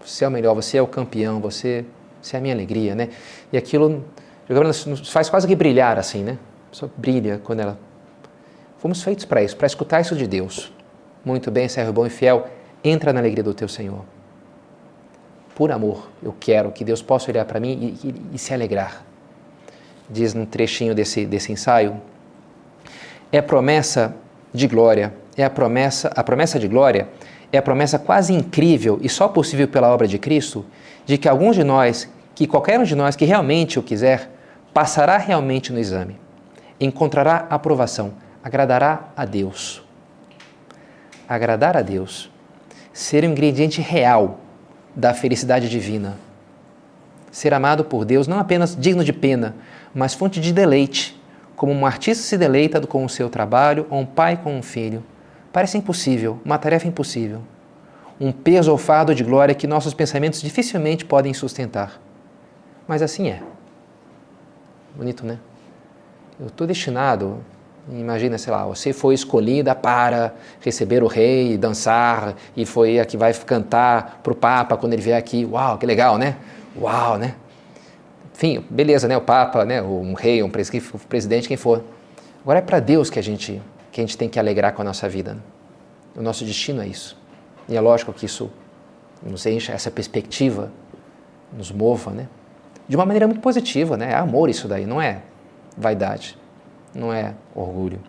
você 0.00 0.24
é 0.24 0.28
o 0.28 0.30
melhor, 0.30 0.54
você 0.54 0.76
é 0.76 0.82
o 0.82 0.86
campeão, 0.86 1.40
você, 1.40 1.84
você 2.22 2.36
é 2.36 2.38
a 2.38 2.42
minha 2.42 2.54
alegria, 2.54 2.94
né? 2.94 3.08
E 3.52 3.56
aquilo 3.56 4.04
nos 4.48 5.10
faz 5.10 5.28
quase 5.28 5.48
que 5.48 5.56
brilhar 5.56 5.98
assim, 5.98 6.22
né? 6.22 6.38
Pessoa 6.76 6.92
brilha 6.94 7.40
quando 7.42 7.60
ela. 7.60 7.78
Fomos 8.76 9.02
feitos 9.02 9.24
para 9.24 9.42
isso, 9.42 9.56
para 9.56 9.66
escutar 9.66 10.02
isso 10.02 10.14
de 10.14 10.26
Deus. 10.26 10.70
Muito 11.24 11.50
bem, 11.50 11.68
servo 11.68 11.92
bom 11.92 12.06
e 12.06 12.10
fiel, 12.10 12.48
entra 12.84 13.14
na 13.14 13.20
alegria 13.20 13.42
do 13.42 13.54
teu 13.54 13.66
Senhor. 13.66 14.04
Por 15.54 15.72
amor, 15.72 16.10
eu 16.22 16.34
quero 16.38 16.70
que 16.70 16.84
Deus 16.84 17.00
possa 17.00 17.30
olhar 17.30 17.46
para 17.46 17.58
mim 17.58 17.96
e, 18.02 18.08
e, 18.08 18.14
e 18.34 18.38
se 18.38 18.52
alegrar. 18.52 19.02
Diz 20.08 20.34
num 20.34 20.44
trechinho 20.44 20.94
desse, 20.94 21.24
desse 21.24 21.50
ensaio. 21.50 21.98
É 23.32 23.40
promessa 23.40 24.14
de 24.52 24.68
glória, 24.68 25.14
é 25.34 25.44
a 25.44 25.50
promessa, 25.50 26.12
a 26.14 26.22
promessa 26.22 26.58
de 26.58 26.68
glória 26.68 27.08
é 27.52 27.58
a 27.58 27.62
promessa 27.62 27.98
quase 27.98 28.34
incrível 28.34 28.98
e 29.00 29.08
só 29.08 29.28
possível 29.28 29.68
pela 29.68 29.88
obra 29.92 30.06
de 30.06 30.18
Cristo 30.18 30.66
de 31.06 31.16
que 31.16 31.28
alguns 31.28 31.54
de 31.54 31.62
nós, 31.64 32.08
que 32.34 32.46
qualquer 32.46 32.78
um 32.78 32.82
de 32.82 32.94
nós 32.94 33.14
que 33.16 33.24
realmente 33.24 33.78
o 33.78 33.82
quiser, 33.82 34.30
passará 34.74 35.16
realmente 35.16 35.72
no 35.72 35.78
exame 35.78 36.25
encontrará 36.80 37.46
aprovação, 37.50 38.14
agradará 38.42 39.08
a 39.16 39.24
Deus. 39.24 39.82
Agradar 41.28 41.76
a 41.76 41.82
Deus, 41.82 42.30
ser 42.92 43.24
o 43.24 43.26
um 43.26 43.30
ingrediente 43.30 43.80
real 43.80 44.38
da 44.94 45.12
felicidade 45.12 45.68
divina. 45.68 46.16
Ser 47.30 47.52
amado 47.52 47.84
por 47.84 48.04
Deus 48.04 48.26
não 48.26 48.38
apenas 48.38 48.76
digno 48.76 49.04
de 49.04 49.12
pena, 49.12 49.54
mas 49.94 50.14
fonte 50.14 50.40
de 50.40 50.52
deleite, 50.52 51.20
como 51.56 51.72
um 51.72 51.84
artista 51.86 52.22
se 52.22 52.38
deleita 52.38 52.80
com 52.86 53.04
o 53.04 53.08
seu 53.08 53.28
trabalho 53.28 53.86
ou 53.90 54.00
um 54.00 54.06
pai 54.06 54.36
com 54.36 54.56
um 54.56 54.62
filho. 54.62 55.02
Parece 55.52 55.78
impossível, 55.78 56.38
uma 56.44 56.58
tarefa 56.58 56.86
impossível. 56.86 57.40
Um 58.20 58.30
peso 58.30 58.70
ou 58.70 58.78
fardo 58.78 59.14
de 59.14 59.24
glória 59.24 59.54
que 59.54 59.66
nossos 59.66 59.92
pensamentos 59.92 60.40
dificilmente 60.40 61.04
podem 61.04 61.34
sustentar. 61.34 62.00
Mas 62.86 63.02
assim 63.02 63.28
é. 63.28 63.42
Bonito, 64.94 65.26
né? 65.26 65.38
Eu 66.38 66.48
estou 66.48 66.66
destinado, 66.66 67.38
imagina, 67.90 68.36
sei 68.36 68.52
lá, 68.52 68.64
você 68.66 68.92
foi 68.92 69.14
escolhida 69.14 69.74
para 69.74 70.34
receber 70.60 71.02
o 71.02 71.06
rei, 71.06 71.56
dançar, 71.56 72.34
e 72.56 72.66
foi 72.66 73.00
a 73.00 73.04
que 73.04 73.16
vai 73.16 73.32
cantar 73.32 74.20
para 74.22 74.32
o 74.32 74.36
Papa 74.36 74.76
quando 74.76 74.92
ele 74.92 75.02
vier 75.02 75.16
aqui. 75.16 75.46
Uau, 75.46 75.78
que 75.78 75.86
legal, 75.86 76.18
né? 76.18 76.36
Uau, 76.78 77.16
né? 77.16 77.34
Enfim, 78.34 78.62
beleza, 78.68 79.08
né? 79.08 79.16
O 79.16 79.20
Papa, 79.22 79.64
né? 79.64 79.80
um 79.80 80.12
rei, 80.12 80.42
um 80.42 80.50
presidente, 81.08 81.48
quem 81.48 81.56
for. 81.56 81.82
Agora 82.42 82.58
é 82.58 82.62
para 82.62 82.80
Deus 82.80 83.08
que 83.08 83.18
a 83.18 83.22
gente 83.22 83.62
que 83.90 84.00
a 84.02 84.04
gente 84.04 84.18
tem 84.18 84.28
que 84.28 84.38
alegrar 84.38 84.74
com 84.74 84.82
a 84.82 84.84
nossa 84.84 85.08
vida. 85.08 85.38
O 86.14 86.20
nosso 86.20 86.44
destino 86.44 86.82
é 86.82 86.86
isso. 86.86 87.16
E 87.66 87.74
é 87.74 87.80
lógico 87.80 88.12
que 88.12 88.26
isso 88.26 88.50
nos 89.22 89.46
encha 89.46 89.72
essa 89.72 89.90
perspectiva, 89.90 90.70
nos 91.56 91.72
mova, 91.72 92.10
né? 92.10 92.28
De 92.86 92.94
uma 92.94 93.06
maneira 93.06 93.26
muito 93.26 93.40
positiva, 93.40 93.96
né? 93.96 94.10
É 94.12 94.16
amor 94.16 94.50
isso 94.50 94.68
daí, 94.68 94.84
não 94.84 95.00
é 95.00 95.22
vaidade, 95.76 96.38
não 96.94 97.12
é 97.12 97.34
orgulho. 97.54 98.00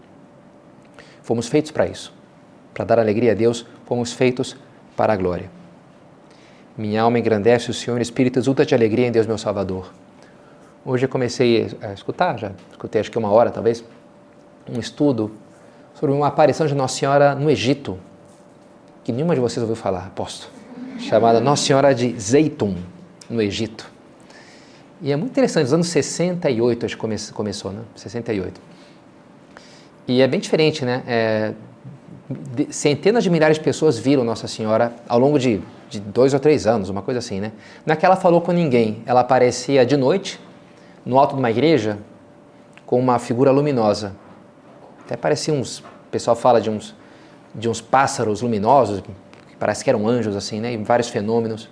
Fomos 1.22 1.48
feitos 1.48 1.72
para 1.72 1.86
isso. 1.88 2.14
Para 2.74 2.86
dar 2.86 3.00
alegria 3.00 3.32
a 3.32 3.36
Deus, 3.36 3.66
fomos 3.86 4.14
feitos 4.14 4.56
para 4.96 5.14
a 5.14 5.16
glória. 5.16 5.50
Minha 6.78 7.02
alma 7.02 7.20
engrandece 7.20 7.72
o 7.72 7.74
Senhor, 7.74 8.00
Espírito 8.00 8.40
exulta 8.40 8.66
de 8.66 8.76
alegria 8.76 9.08
em 9.08 9.12
Deus, 9.12 9.26
meu 9.26 9.38
Salvador. 9.38 9.92
Hoje 10.86 11.06
eu 11.06 11.10
comecei 11.10 11.76
a 11.82 11.92
escutar, 11.92 12.38
já 12.40 12.52
escutei 12.72 13.02
acho 13.02 13.12
que 13.12 13.18
uma 13.18 13.30
hora 13.30 13.50
talvez, 13.50 13.84
um 14.70 14.80
estudo 14.80 15.32
sobre 15.94 16.16
uma 16.16 16.28
aparição 16.28 16.68
de 16.68 16.76
Nossa 16.76 16.96
Senhora 16.96 17.36
no 17.36 17.50
Egito, 17.50 17.98
que 19.04 19.12
nenhuma 19.12 19.34
de 19.34 19.42
vocês 19.42 19.62
ouviu 19.62 19.76
falar, 19.76 20.06
aposto, 20.06 20.50
chamada 21.00 21.42
Nossa 21.42 21.66
Senhora 21.66 21.94
de 21.94 22.18
Zeitum, 22.20 22.76
no 23.30 23.42
Egito. 23.42 23.97
E 25.02 25.12
é 25.12 25.16
muito 25.16 25.32
interessante, 25.32 25.64
nos 25.64 25.74
anos 25.74 25.88
68 25.90 26.86
acho 26.86 26.96
que 26.96 27.02
come, 27.02 27.16
começou, 27.34 27.72
né? 27.72 27.82
68. 27.96 28.60
E 30.08 30.22
é 30.22 30.28
bem 30.28 30.40
diferente, 30.40 30.84
né? 30.84 31.04
É, 31.06 31.54
centenas 32.70 33.24
de 33.24 33.30
milhares 33.30 33.58
de 33.58 33.64
pessoas 33.64 33.98
viram 33.98 34.24
Nossa 34.24 34.48
Senhora 34.48 34.94
ao 35.08 35.20
longo 35.20 35.38
de, 35.38 35.62
de 35.90 36.00
dois 36.00 36.34
ou 36.34 36.40
três 36.40 36.66
anos, 36.66 36.90
uma 36.90 37.02
coisa 37.02 37.20
assim, 37.20 37.40
né? 37.40 37.52
Não 37.86 37.94
é 37.94 38.16
falou 38.16 38.42
com 38.42 38.52
ninguém, 38.52 39.04
ela 39.06 39.22
aparecia 39.22 39.86
de 39.86 39.96
noite, 39.96 40.40
no 41.06 41.18
alto 41.18 41.34
de 41.36 41.40
uma 41.40 41.52
igreja, 41.52 41.98
com 42.86 43.00
uma 43.00 43.20
figura 43.20 43.52
luminosa. 43.52 44.16
Até 45.06 45.16
parecia 45.16 45.54
uns, 45.54 45.80
o 45.80 45.84
pessoal 46.12 46.36
fala 46.36 46.60
de 46.60 46.70
uns, 46.70 46.96
de 47.54 47.70
uns 47.70 47.80
pássaros 47.80 48.42
luminosos, 48.42 49.02
que 49.02 49.56
parece 49.60 49.84
que 49.84 49.90
eram 49.90 50.08
anjos 50.08 50.36
assim, 50.36 50.60
né? 50.60 50.74
E 50.74 50.78
vários 50.78 51.10
fenômenos. 51.10 51.70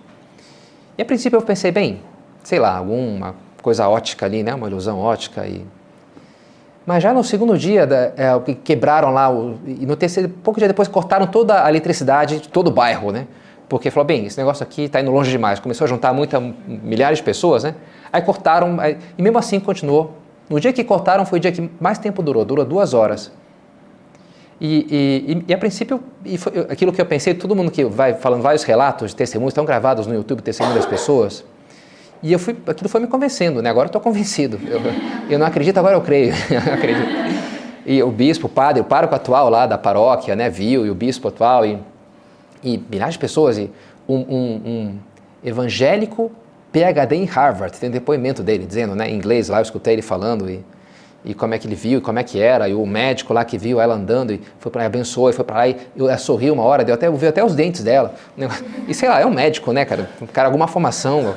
E 0.98 1.02
a 1.02 1.06
princípio 1.06 1.38
eu 1.38 1.42
pensei, 1.42 1.72
bem, 1.72 2.02
sei 2.46 2.60
lá, 2.60 2.78
alguma 2.78 3.36
coisa 3.62 3.90
ótica 3.90 4.26
ali, 4.26 4.44
né? 4.44 4.54
Uma 4.54 4.68
ilusão 4.68 5.00
ótica 5.00 5.46
e 5.46 5.66
mas 6.86 7.02
já 7.02 7.12
no 7.12 7.24
segundo 7.24 7.58
dia, 7.58 7.88
é, 8.16 8.54
quebraram 8.64 9.12
lá, 9.12 9.32
o, 9.32 9.58
e 9.66 9.86
no 9.88 9.96
terceiro, 9.96 10.30
pouco 10.30 10.60
dia 10.60 10.68
depois 10.68 10.88
cortaram 10.88 11.26
toda 11.26 11.66
a 11.66 11.70
eletricidade 11.70 12.42
de 12.42 12.48
todo 12.48 12.68
o 12.68 12.72
bairro, 12.72 13.12
né? 13.12 13.26
Porque 13.68 13.90
falou, 13.90 14.06
bem, 14.06 14.28
esse 14.28 14.38
negócio 14.38 14.62
aqui 14.62 14.84
está 14.84 15.02
indo 15.02 15.10
longe 15.10 15.32
demais. 15.32 15.60
Começou 15.60 15.86
a 15.86 15.88
juntar 15.88 16.14
muita, 16.14 16.40
milhares 16.40 17.18
de 17.18 17.24
pessoas, 17.24 17.64
né? 17.64 17.74
Aí 18.14 18.22
cortaram, 18.22 18.80
aí, 18.80 19.00
e 19.18 19.22
mesmo 19.22 19.40
assim 19.40 19.60
continuou. 19.60 20.14
No 20.48 20.60
dia 20.60 20.72
que 20.72 20.84
cortaram 20.84 21.26
foi 21.26 21.40
o 21.40 21.42
dia 21.42 21.52
que 21.52 21.72
mais 21.80 21.98
tempo 21.98 22.22
durou, 22.22 22.46
durou 22.46 22.64
duas 22.64 22.94
horas. 22.94 23.32
E, 24.62 25.44
e, 25.48 25.52
e, 25.52 25.54
a 25.54 25.58
princípio, 25.58 26.02
e 26.24 26.38
foi 26.38 26.60
aquilo 26.70 26.94
que 26.94 27.02
eu 27.02 27.06
pensei, 27.06 27.34
todo 27.34 27.56
mundo 27.56 27.72
que 27.72 27.84
vai 27.84 28.14
falando 28.14 28.44
vários 28.44 28.64
relatos 28.64 29.12
testemunhos, 29.16 29.52
estão 29.52 29.66
gravados 29.66 30.06
no 30.06 30.14
YouTube, 30.14 30.44
testemunho 30.44 30.76
das 30.76 30.86
pessoas, 30.86 31.44
e 32.26 32.34
eu 32.34 32.40
fui, 32.40 32.58
aquilo 32.66 32.90
foi 32.90 33.00
me 33.00 33.06
convencendo, 33.06 33.62
né? 33.62 33.70
Agora 33.70 33.86
eu 33.86 33.90
estou 33.90 34.02
convencido. 34.02 34.60
Eu, 34.68 34.82
eu, 35.30 35.38
não 35.38 35.46
acredito, 35.46 35.78
agora 35.78 35.96
eu 35.96 36.02
creio. 36.02 36.34
eu 36.50 36.74
acredito. 36.74 37.08
E 37.86 38.02
o 38.02 38.10
bispo, 38.10 38.48
o 38.48 38.50
padre, 38.50 38.82
o 38.82 38.84
pároco 38.84 39.14
atual 39.14 39.48
lá 39.48 39.68
da 39.68 39.78
paróquia, 39.78 40.36
né? 40.36 40.50
Viu, 40.50 40.88
e 40.88 40.90
o 40.90 40.96
bispo 40.96 41.28
atual, 41.28 41.64
e, 41.64 41.78
e 42.64 42.84
milhares 42.90 43.14
de 43.14 43.20
pessoas, 43.20 43.60
e 43.60 43.70
um, 44.10 44.16
um, 44.16 44.62
um 44.66 45.00
evangélico 45.44 46.32
PhD 46.72 47.16
em 47.16 47.26
Harvard, 47.26 47.78
tem 47.78 47.90
um 47.90 47.92
depoimento 47.92 48.42
dele 48.42 48.66
dizendo, 48.66 48.96
né, 48.96 49.08
em 49.08 49.16
inglês 49.16 49.48
lá, 49.48 49.60
eu 49.60 49.62
escutei 49.62 49.94
ele 49.94 50.02
falando 50.02 50.50
e, 50.50 50.66
e 51.24 51.36
como 51.36 51.54
é 51.54 51.60
que 51.60 51.68
ele 51.68 51.76
viu, 51.76 52.00
e 52.00 52.02
como 52.02 52.18
é 52.18 52.24
que 52.24 52.40
era, 52.40 52.68
e 52.68 52.74
o 52.74 52.86
médico 52.88 53.34
lá 53.34 53.46
que 53.46 53.56
viu 53.56 53.80
ela 53.80 53.94
andando 53.94 54.34
e 54.34 54.42
foi 54.60 54.72
para 54.72 54.82
lá, 54.82 54.88
abençoou, 54.88 55.30
e 55.30 55.34
foi 55.34 55.46
para 55.46 55.58
lá 55.58 55.68
e 55.68 55.78
eu, 55.96 56.18
sorriu 56.18 56.56
uma 56.56 56.64
hora, 56.64 56.84
deu 56.84 56.96
até, 56.96 57.10
viu 57.10 57.30
até 57.30 57.46
os 57.46 57.54
dentes 57.54 57.84
dela. 57.84 58.16
E 58.88 58.94
sei 58.96 59.08
lá, 59.08 59.22
é 59.22 59.26
um 59.26 59.32
médico, 59.32 59.72
né, 59.72 59.86
cara? 59.86 60.10
cara, 60.34 60.48
alguma 60.48 60.68
formação, 60.68 61.36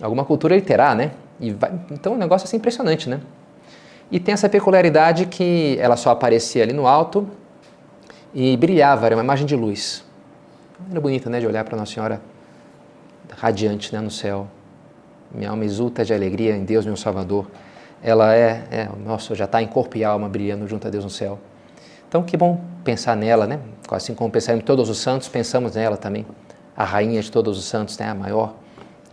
alguma 0.00 0.24
cultura 0.24 0.54
ele 0.54 0.62
terá, 0.62 0.94
né? 0.94 1.12
E 1.40 1.50
vai, 1.50 1.72
então 1.90 2.14
o 2.14 2.16
negócio 2.16 2.44
é 2.44 2.48
assim, 2.48 2.56
impressionante, 2.56 3.08
né? 3.08 3.20
E 4.10 4.20
tem 4.20 4.32
essa 4.32 4.48
peculiaridade 4.48 5.26
que 5.26 5.76
ela 5.80 5.96
só 5.96 6.10
aparecia 6.10 6.62
ali 6.62 6.72
no 6.72 6.86
alto 6.86 7.28
e 8.34 8.56
brilhava, 8.56 9.06
era 9.06 9.16
uma 9.16 9.22
imagem 9.22 9.46
de 9.46 9.56
luz. 9.56 10.04
Era 10.90 11.00
bonita, 11.00 11.30
né, 11.30 11.40
de 11.40 11.46
olhar 11.46 11.64
para 11.64 11.76
Nossa 11.76 11.92
Senhora 11.92 12.20
radiante, 13.36 13.92
né, 13.92 14.00
no 14.00 14.10
céu. 14.10 14.46
Minha 15.32 15.50
alma 15.50 15.64
exulta 15.64 16.04
de 16.04 16.12
alegria 16.12 16.54
em 16.54 16.64
Deus, 16.64 16.86
meu 16.86 16.96
Salvador. 16.96 17.50
Ela 18.02 18.34
é, 18.34 18.64
é 18.70 18.88
nossa, 19.04 19.34
já 19.34 19.46
está 19.46 19.62
em 19.62 19.66
corpo 19.66 19.96
e 19.96 20.04
alma 20.04 20.28
brilhando 20.28 20.68
junto 20.68 20.86
a 20.86 20.90
Deus 20.90 21.04
no 21.04 21.10
céu. 21.10 21.38
Então, 22.08 22.22
que 22.22 22.36
bom 22.36 22.60
pensar 22.84 23.16
nela, 23.16 23.46
né? 23.46 23.58
Assim 23.90 24.14
como 24.14 24.30
pensamos 24.30 24.62
em 24.62 24.64
todos 24.64 24.88
os 24.88 24.98
santos, 24.98 25.26
pensamos 25.26 25.74
nela 25.74 25.96
também. 25.96 26.24
A 26.76 26.84
rainha 26.84 27.20
de 27.20 27.30
todos 27.32 27.58
os 27.58 27.64
santos, 27.64 27.98
né? 27.98 28.08
A 28.08 28.14
maior 28.14 28.54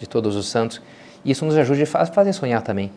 de 0.02 0.10
todos 0.10 0.36
os 0.36 0.50
santos. 0.50 0.82
E 1.24 1.32
isso 1.32 1.46
nos 1.46 1.56
ajude 1.56 1.84
a 1.84 2.06
fazer 2.06 2.34
sonhar 2.34 2.62
também 2.62 2.92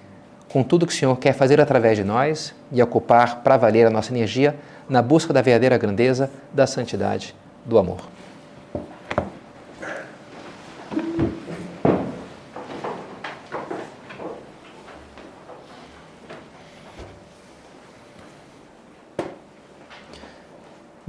com 0.49 0.62
tudo 0.62 0.87
que 0.87 0.93
o 0.93 0.97
Senhor 0.97 1.17
quer 1.19 1.33
fazer 1.33 1.61
através 1.61 1.97
de 1.97 2.05
nós 2.05 2.55
e 2.71 2.81
ocupar 2.81 3.43
para 3.43 3.57
valer 3.57 3.87
a 3.87 3.90
nossa 3.90 4.12
energia 4.12 4.55
na 4.88 5.03
busca 5.03 5.33
da 5.33 5.43
verdadeira 5.43 5.77
grandeza, 5.77 6.31
da 6.53 6.64
santidade, 6.64 7.35
do 7.64 7.77
amor. 7.77 7.99